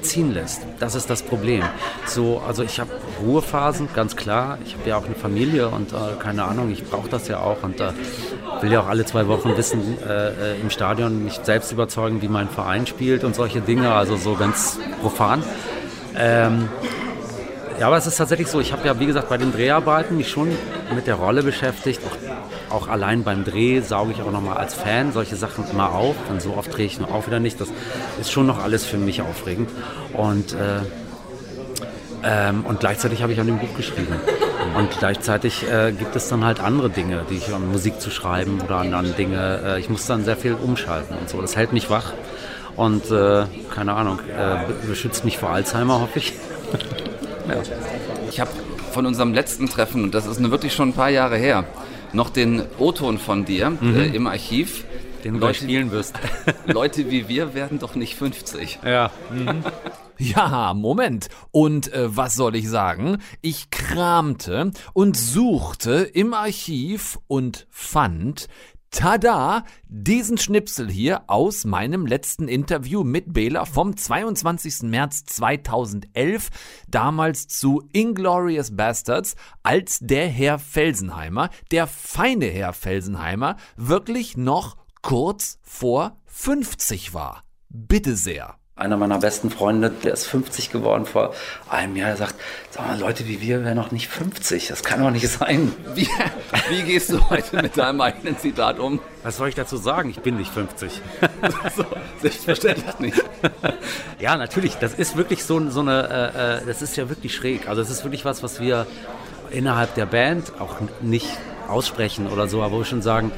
ziehen 0.02 0.34
lässt. 0.34 0.62
Das 0.80 0.96
ist 0.96 1.10
das 1.10 1.22
Problem. 1.22 1.64
So, 2.06 2.42
also 2.46 2.64
ich 2.64 2.80
habe 2.80 2.92
Ruhephasen, 3.22 3.90
ganz 3.94 4.16
klar. 4.16 4.58
Ich 4.66 4.74
habe 4.74 4.90
ja 4.90 4.98
auch 4.98 5.06
eine 5.06 5.16
Familie 5.16 5.70
und 5.70 5.92
äh, 5.92 5.96
keine 6.20 6.44
Ahnung, 6.44 6.72
ich 6.72 6.84
brauche 6.84 7.10
das 7.10 7.28
ja 7.28 7.40
auch 7.40 7.64
und 7.64 7.80
äh, 7.80 7.92
will 8.62 8.72
ja 8.72 8.82
auch 8.82 8.88
alle 8.88 9.06
zwei 9.06 9.28
Wochen 9.28 9.56
wissen 9.58 9.98
äh, 10.08 10.54
äh 10.56 10.62
im 10.62 10.70
Stadion 10.70 11.24
mich 11.24 11.40
selbst 11.44 11.72
überzeugen, 11.72 12.22
wie 12.22 12.28
mein 12.28 12.50
Verein 12.50 12.88
spielt 12.88 13.24
und 13.24 13.36
solche 13.36 13.62
Dinge, 13.62 13.94
also 13.94 14.18
so 14.18 14.36
ganz 14.36 14.80
profan. 15.02 15.44
Ähm, 16.18 16.70
ja, 17.80 17.88
aber 17.88 17.98
es 17.98 18.08
ist 18.08 18.18
tatsächlich 18.18 18.48
so, 18.48 18.60
ich 18.60 18.72
habe 18.72 18.86
ja, 18.86 19.00
wie 19.00 19.06
gesagt, 19.06 19.30
bei 19.30 19.38
den 19.38 19.52
Dreharbeiten 19.52 20.16
mich 20.16 20.30
schon 20.30 20.50
mit 20.94 21.08
der 21.08 21.16
Rolle 21.16 21.44
beschäftigt. 21.44 22.02
Auch, 22.06 22.43
auch 22.74 22.88
allein 22.88 23.24
beim 23.24 23.46
Dreh 23.46 23.82
sauge 23.82 24.12
ich 24.12 24.22
auch 24.22 24.32
nochmal 24.32 24.58
als 24.58 24.74
Fan 24.74 25.12
solche 25.14 25.36
Sachen 25.36 25.70
immer 25.70 25.94
auf. 25.94 26.16
Und 26.30 26.42
so 26.42 26.56
oft 26.56 26.76
drehe 26.76 26.86
ich 26.86 27.00
noch 27.00 27.12
auch 27.12 27.28
wieder 27.28 27.40
nicht. 27.40 27.60
Das 27.62 27.70
ist 28.20 28.32
schon 28.32 28.48
noch 28.48 28.62
alles 28.62 28.86
für 28.86 28.98
mich 28.98 29.22
aufregend. 29.22 29.70
Und, 30.14 30.54
äh, 30.54 30.80
ähm, 32.24 32.66
und 32.66 32.80
gleichzeitig 32.80 33.22
habe 33.22 33.34
ich 33.34 33.40
an 33.40 33.48
dem 33.48 33.60
Buch 33.60 33.76
geschrieben. 33.76 34.16
Und 34.78 34.90
gleichzeitig 34.98 35.70
äh, 35.70 35.92
gibt 35.92 36.16
es 36.16 36.30
dann 36.30 36.44
halt 36.44 36.60
andere 36.60 36.90
Dinge, 36.90 37.26
die 37.30 37.36
ich 37.36 37.54
an 37.54 37.72
Musik 37.72 38.02
zu 38.02 38.10
schreiben 38.10 38.60
oder 38.62 38.78
an, 38.78 38.94
an 38.94 39.14
Dinge. 39.16 39.62
Äh, 39.64 39.80
ich 39.80 39.90
muss 39.90 40.06
dann 40.08 40.24
sehr 40.24 40.38
viel 40.38 40.54
umschalten 40.54 41.16
und 41.18 41.30
so. 41.30 41.42
Das 41.42 41.56
hält 41.56 41.74
mich 41.74 41.90
wach 41.90 42.14
und 42.76 43.12
äh, 43.12 43.46
keine 43.74 43.94
Ahnung, 43.94 44.20
äh, 44.20 44.88
beschützt 44.88 45.26
mich 45.26 45.38
vor 45.38 45.50
Alzheimer, 45.50 46.00
hoffe 46.02 46.20
ich. 46.20 46.34
Ja. 47.46 47.56
Ich 48.30 48.40
habe 48.40 48.52
von 48.94 49.06
unserem 49.06 49.34
letzten 49.34 49.68
Treffen, 49.68 50.06
und 50.06 50.16
das 50.16 50.26
ist 50.26 50.42
wirklich 50.50 50.74
schon 50.74 50.90
ein 50.90 50.94
paar 50.94 51.10
Jahre 51.10 51.36
her, 51.36 51.66
noch 52.14 52.30
den 52.30 52.64
O-Ton 52.78 53.18
von 53.18 53.46
dir 53.46 53.72
mhm. 53.72 53.96
äh, 53.96 54.06
im 54.08 54.28
Archiv. 54.28 54.86
Den 55.24 55.36
du 55.36 55.40
Leute, 55.40 55.60
spielen 55.60 55.92
wirst. 55.92 56.16
Leute 56.66 57.10
wie 57.10 57.30
wir 57.30 57.54
werden 57.54 57.80
doch 57.80 57.96
nicht 57.96 58.16
50. 58.16 58.80
Ja. 58.84 59.10
Mhm. 59.32 59.64
Ja, 60.18 60.74
Moment. 60.74 61.30
Und 61.52 61.92
äh, 61.92 62.16
was 62.16 62.36
soll 62.36 62.56
ich 62.56 62.70
sagen? 62.70 63.18
Ich 63.42 63.70
kramte 63.72 64.72
und 64.94 65.18
suchte 65.18 65.96
im 65.96 66.34
Archiv 66.34 67.20
und 67.28 67.68
fand 67.72 68.48
Tada! 68.94 69.66
Diesen 69.88 70.38
Schnipsel 70.38 70.90
hier 70.90 71.24
aus 71.26 71.66
meinem 71.66 72.06
letzten 72.06 72.48
Interview 72.48 73.04
mit 73.04 73.34
Bela 73.34 73.66
vom 73.66 73.98
22. 73.98 74.84
März 74.84 75.26
2011, 75.26 76.50
damals 76.88 77.48
zu 77.48 77.82
Inglorious 77.92 78.76
Bastards, 78.76 79.36
als 79.64 79.98
der 80.00 80.28
Herr 80.28 80.60
Felsenheimer, 80.60 81.50
der 81.72 81.88
feine 81.88 82.46
Herr 82.46 82.72
Felsenheimer, 82.72 83.58
wirklich 83.78 84.38
noch 84.38 84.78
kurz 85.02 85.58
vor 85.64 86.22
50 86.28 87.16
war. 87.16 87.44
Bitte 87.70 88.16
sehr 88.16 88.60
einer 88.76 88.98
meiner 88.98 89.20
besten 89.20 89.52
Freunde, 89.52 89.92
der 89.92 90.14
ist 90.14 90.26
50 90.26 90.72
geworden 90.72 91.06
vor 91.06 91.36
einem 91.70 91.96
Jahr, 91.96 92.10
der 92.10 92.18
sagt, 92.18 92.36
sag 92.72 92.88
mal, 92.88 93.00
Leute 93.00 93.28
wie 93.28 93.40
wir 93.40 93.64
wären 93.64 93.76
noch 93.76 93.92
nicht 93.92 94.08
50, 94.08 94.68
das 94.68 94.84
kann 94.84 95.00
doch 95.00 95.12
nicht 95.12 95.28
sein. 95.28 95.72
Wie, 95.94 96.08
wie 96.70 96.82
gehst 96.82 97.12
du 97.12 97.30
heute 97.30 97.62
mit 97.62 97.78
deinem 97.78 98.02
eigenen 98.02 98.36
Zitat 98.40 98.80
um? 98.80 99.00
Was 99.22 99.38
soll 99.38 99.50
ich 99.50 99.56
dazu 99.56 99.78
sagen? 99.78 100.10
Ich 100.10 100.22
bin 100.22 100.38
nicht 100.38 100.52
50. 100.52 101.02
so, 101.78 101.86
selbstverständlich 102.22 103.00
nicht. 103.00 103.24
ja, 104.20 104.36
natürlich, 104.38 104.76
das 104.76 104.96
ist 104.96 105.18
wirklich 105.18 105.44
so, 105.44 105.70
so 105.70 105.82
eine, 105.82 106.32
äh, 106.36 106.58
äh, 106.58 106.66
das 106.66 106.82
ist 106.82 106.98
ja 106.98 107.10
wirklich 107.10 107.36
schräg. 107.36 107.70
Also 107.70 107.84
es 107.84 107.92
ist 107.92 108.04
wirklich 108.04 108.26
was, 108.26 108.42
was 108.42 108.60
wir 108.60 108.88
innerhalb 109.52 109.94
der 109.94 110.08
Band 110.08 110.52
auch 110.60 110.78
nicht 111.00 111.30
aussprechen 111.68 112.28
oder 112.28 112.48
so, 112.48 112.64
aber 112.64 112.74
wo 112.74 112.78
wir 112.80 112.86
schon 112.86 113.04
sagen, 113.04 113.32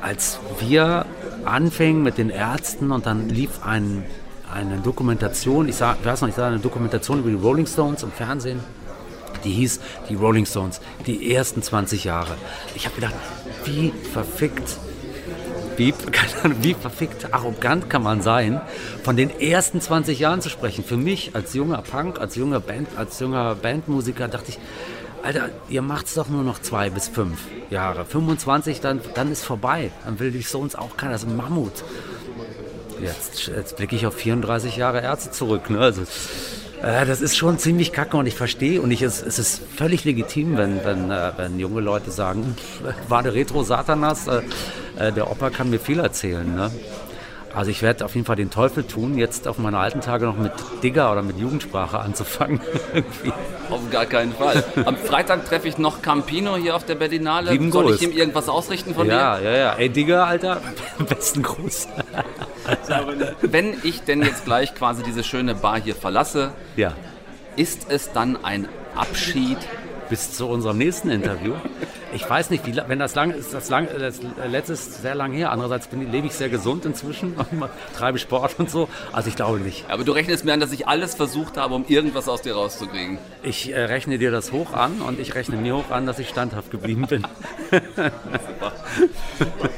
als 0.00 0.38
wir 0.60 1.04
anfing 1.46 2.02
mit 2.02 2.18
den 2.18 2.30
Ärzten 2.30 2.92
und 2.92 3.06
dann 3.06 3.28
lief 3.28 3.64
ein, 3.64 4.04
eine 4.52 4.78
Dokumentation, 4.78 5.68
ich, 5.68 5.76
sah, 5.76 5.96
weiß 6.02 6.22
noch, 6.22 6.28
ich 6.28 6.34
sah 6.34 6.48
eine 6.48 6.58
Dokumentation 6.58 7.20
über 7.20 7.30
die 7.30 7.36
Rolling 7.36 7.66
Stones 7.66 8.02
im 8.02 8.12
Fernsehen. 8.12 8.60
Die 9.44 9.52
hieß 9.52 9.80
die 10.08 10.14
Rolling 10.14 10.46
Stones, 10.46 10.80
die 11.06 11.32
ersten 11.32 11.62
20 11.62 12.04
Jahre. 12.04 12.36
Ich 12.74 12.86
habe 12.86 12.96
gedacht, 12.96 13.14
wie 13.64 13.92
verfickt 14.12 14.78
wie, 15.76 15.94
wie 16.62 16.74
verfickt 16.74 17.32
arrogant 17.32 17.90
kann 17.90 18.02
man 18.02 18.22
sein, 18.22 18.60
von 19.02 19.16
den 19.16 19.30
ersten 19.40 19.80
20 19.80 20.18
Jahren 20.18 20.40
zu 20.40 20.48
sprechen. 20.48 20.84
Für 20.84 20.96
mich 20.96 21.34
als 21.34 21.54
junger 21.54 21.82
Punk, 21.82 22.18
als 22.20 22.34
junger 22.36 22.60
Band, 22.60 22.88
als 22.96 23.20
junger 23.20 23.54
Bandmusiker 23.54 24.28
dachte 24.28 24.50
ich, 24.50 24.58
Alter, 25.26 25.48
ihr 25.68 25.82
macht's 25.82 26.14
doch 26.14 26.28
nur 26.28 26.44
noch 26.44 26.60
zwei 26.60 26.88
bis 26.88 27.08
fünf 27.08 27.40
Jahre. 27.68 28.04
25, 28.04 28.80
dann, 28.80 29.00
dann 29.14 29.32
ist 29.32 29.44
vorbei. 29.44 29.90
Dann 30.04 30.20
will 30.20 30.30
dich 30.30 30.48
so 30.48 30.60
uns 30.60 30.76
auch 30.76 30.96
keiner. 30.96 31.12
Das 31.12 31.24
ist 31.24 31.28
ein 31.28 31.36
Mammut. 31.36 31.82
Jetzt, 33.02 33.48
jetzt 33.48 33.76
blicke 33.76 33.96
ich 33.96 34.06
auf 34.06 34.14
34 34.14 34.76
Jahre 34.76 35.00
Ärzte 35.00 35.32
zurück. 35.32 35.68
Ne? 35.68 35.80
Also, 35.80 36.02
äh, 36.80 37.04
das 37.04 37.20
ist 37.22 37.36
schon 37.36 37.58
ziemlich 37.58 37.92
kacke 37.92 38.16
und 38.16 38.26
ich 38.26 38.36
verstehe 38.36 38.80
und 38.80 38.92
ich, 38.92 39.02
es, 39.02 39.20
es 39.20 39.40
ist 39.40 39.62
völlig 39.74 40.04
legitim, 40.04 40.56
wenn, 40.56 40.84
wenn, 40.84 41.10
äh, 41.10 41.32
wenn 41.36 41.58
junge 41.58 41.80
Leute 41.80 42.12
sagen, 42.12 42.56
war 43.08 43.24
der 43.24 43.34
Retro 43.34 43.64
Satanas, 43.64 44.28
äh, 44.28 44.42
äh, 44.96 45.10
der 45.10 45.28
Opa 45.28 45.50
kann 45.50 45.70
mir 45.70 45.80
viel 45.80 45.98
erzählen. 45.98 46.54
Ne? 46.54 46.70
Also 47.56 47.70
ich 47.70 47.80
werde 47.80 48.04
auf 48.04 48.14
jeden 48.14 48.26
Fall 48.26 48.36
den 48.36 48.50
Teufel 48.50 48.84
tun, 48.84 49.16
jetzt 49.16 49.48
auf 49.48 49.56
meine 49.56 49.78
alten 49.78 50.02
Tage 50.02 50.26
noch 50.26 50.36
mit 50.36 50.52
Digger 50.82 51.10
oder 51.10 51.22
mit 51.22 51.38
Jugendsprache 51.38 51.98
anzufangen. 51.98 52.60
Auf 53.70 53.80
gar 53.90 54.04
keinen 54.04 54.32
Fall. 54.32 54.62
Am 54.84 54.94
Freitag 54.96 55.46
treffe 55.46 55.66
ich 55.66 55.78
noch 55.78 56.02
Campino 56.02 56.56
hier 56.56 56.76
auf 56.76 56.84
der 56.84 56.94
Berlinale. 56.96 57.50
Lieben 57.50 57.72
Soll 57.72 57.86
Gruß. 57.86 57.96
ich 57.96 58.02
ihm 58.02 58.12
irgendwas 58.12 58.48
ausrichten 58.50 58.94
von 58.94 59.06
ja, 59.08 59.38
ja, 59.40 59.56
ja. 59.56 59.72
Ey, 59.72 59.88
Digger, 59.88 60.26
Alter, 60.26 60.60
besten 61.08 61.42
Gruß. 61.42 61.88
dir? 61.88 63.34
Wenn 63.40 63.74
ich 63.82 64.02
denn 64.02 64.22
jetzt 64.22 64.44
gleich 64.44 64.74
quasi 64.74 65.02
diese 65.02 65.24
schöne 65.24 65.54
Bar 65.54 65.80
hier 65.80 65.96
verlasse, 65.96 66.50
Ja, 66.76 66.92
ist 67.56 67.86
es 67.88 68.12
dann 68.12 68.44
ein 68.44 68.68
Abschied? 68.94 69.58
Bis 70.08 70.32
zu 70.32 70.46
unserem 70.48 70.78
nächsten 70.78 71.10
Interview. 71.10 71.54
Ich 72.14 72.28
weiß 72.28 72.50
nicht, 72.50 72.64
wie, 72.66 72.74
wenn 72.86 72.98
das 72.98 73.14
lang 73.14 73.30
ist, 73.32 73.52
das, 73.52 73.68
lang, 73.68 73.88
das 73.98 74.20
letzte 74.48 74.72
ist 74.72 75.02
sehr 75.02 75.14
lang 75.14 75.32
her. 75.32 75.50
Andererseits 75.52 75.86
bin, 75.88 76.10
lebe 76.10 76.26
ich 76.26 76.32
sehr 76.32 76.48
gesund 76.48 76.84
inzwischen, 76.86 77.34
treibe 77.96 78.18
Sport 78.18 78.58
und 78.58 78.70
so. 78.70 78.88
Also 79.12 79.28
ich 79.28 79.36
glaube 79.36 79.58
nicht. 79.60 79.84
Aber 79.88 80.04
du 80.04 80.12
rechnest 80.12 80.44
mir 80.44 80.52
an, 80.52 80.60
dass 80.60 80.72
ich 80.72 80.88
alles 80.88 81.14
versucht 81.14 81.56
habe, 81.56 81.74
um 81.74 81.84
irgendwas 81.88 82.28
aus 82.28 82.42
dir 82.42 82.54
rauszukriegen. 82.54 83.18
Ich 83.42 83.72
äh, 83.72 83.78
rechne 83.84 84.18
dir 84.18 84.30
das 84.30 84.52
hoch 84.52 84.72
an 84.72 85.00
und 85.00 85.20
ich 85.20 85.34
rechne 85.34 85.56
mir 85.56 85.76
hoch 85.76 85.90
an, 85.90 86.06
dass 86.06 86.18
ich 86.18 86.28
standhaft 86.28 86.70
geblieben 86.70 87.06
bin. 87.08 87.26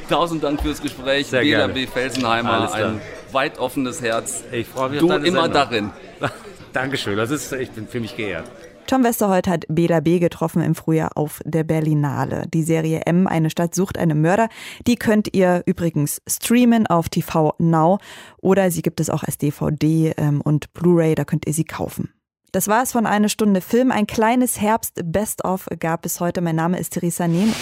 Tausend 0.09 0.45
Dank 0.45 0.61
fürs 0.63 0.81
Gespräch. 0.81 1.27
Sehr 1.29 1.41
Bela. 1.43 1.67
B. 1.67 1.87
Felsenheimer, 1.87 2.73
ein 2.73 3.01
weit 3.33 3.59
offenes 3.59 4.01
Herz. 4.03 4.45
Ich 4.53 4.67
freue 4.67 4.91
mich 4.91 5.01
Du 5.01 5.07
auf 5.07 5.13
deine 5.13 5.27
immer 5.27 5.43
Sendung. 5.45 5.53
darin. 5.53 5.91
Dankeschön, 6.73 7.17
das 7.17 7.31
ist, 7.31 7.53
ich 7.53 7.71
bin 7.71 7.89
für 7.89 8.01
mich 8.01 8.17
geehrt. 8.17 8.45
Tom 8.89 9.05
Westerholt 9.05 9.47
hat 9.47 9.67
Bela 9.69 10.01
B. 10.01 10.19
getroffen 10.19 10.63
im 10.63 10.75
Frühjahr 10.75 11.11
auf 11.15 11.43
der 11.45 11.63
Berlinale. 11.63 12.47
Die 12.55 12.63
Serie 12.63 13.03
M, 13.05 13.27
eine 13.27 13.51
Stadt 13.51 13.75
sucht 13.75 13.99
einen 13.99 14.23
Mörder, 14.23 14.49
die 14.87 14.97
könnt 14.97 15.35
ihr 15.35 15.63
übrigens 15.67 16.23
streamen 16.27 16.87
auf 16.87 17.11
TV 17.11 17.55
Now 17.59 17.99
oder 18.41 18.71
sie 18.71 18.81
gibt 18.81 19.01
es 19.01 19.11
auch 19.11 19.25
als 19.25 19.37
DVD 19.37 20.15
ähm, 20.17 20.41
und 20.41 20.73
Blu-ray, 20.73 21.15
da 21.15 21.27
könnt 21.27 21.47
ihr 21.47 21.53
sie 21.53 21.65
kaufen. 21.65 22.15
Das 22.51 22.67
war 22.67 22.83
es 22.83 22.93
von 22.93 23.05
Eine 23.05 23.29
Stunde 23.29 23.61
Film. 23.61 23.93
Ein 23.93 24.07
kleines 24.07 24.59
Herbst-Best-of 24.59 25.67
gab 25.79 26.07
es 26.07 26.19
heute. 26.19 26.41
Mein 26.41 26.57
Name 26.57 26.79
ist 26.79 26.95
Theresa 26.95 27.29
Nehm. 27.29 27.53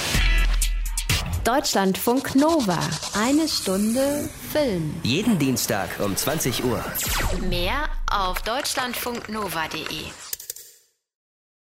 Deutschlandfunk 1.43 2.37
Nova. 2.37 2.79
Eine 3.21 3.49
Stunde 3.49 4.31
Film. 4.53 4.95
Jeden 5.03 5.41
Dienstag 5.41 5.89
um 5.99 6.15
20 6.15 6.65
Uhr. 6.65 6.85
Mehr 7.49 7.89
auf 8.12 8.43
deutschlandfunknova.de. 8.43 10.26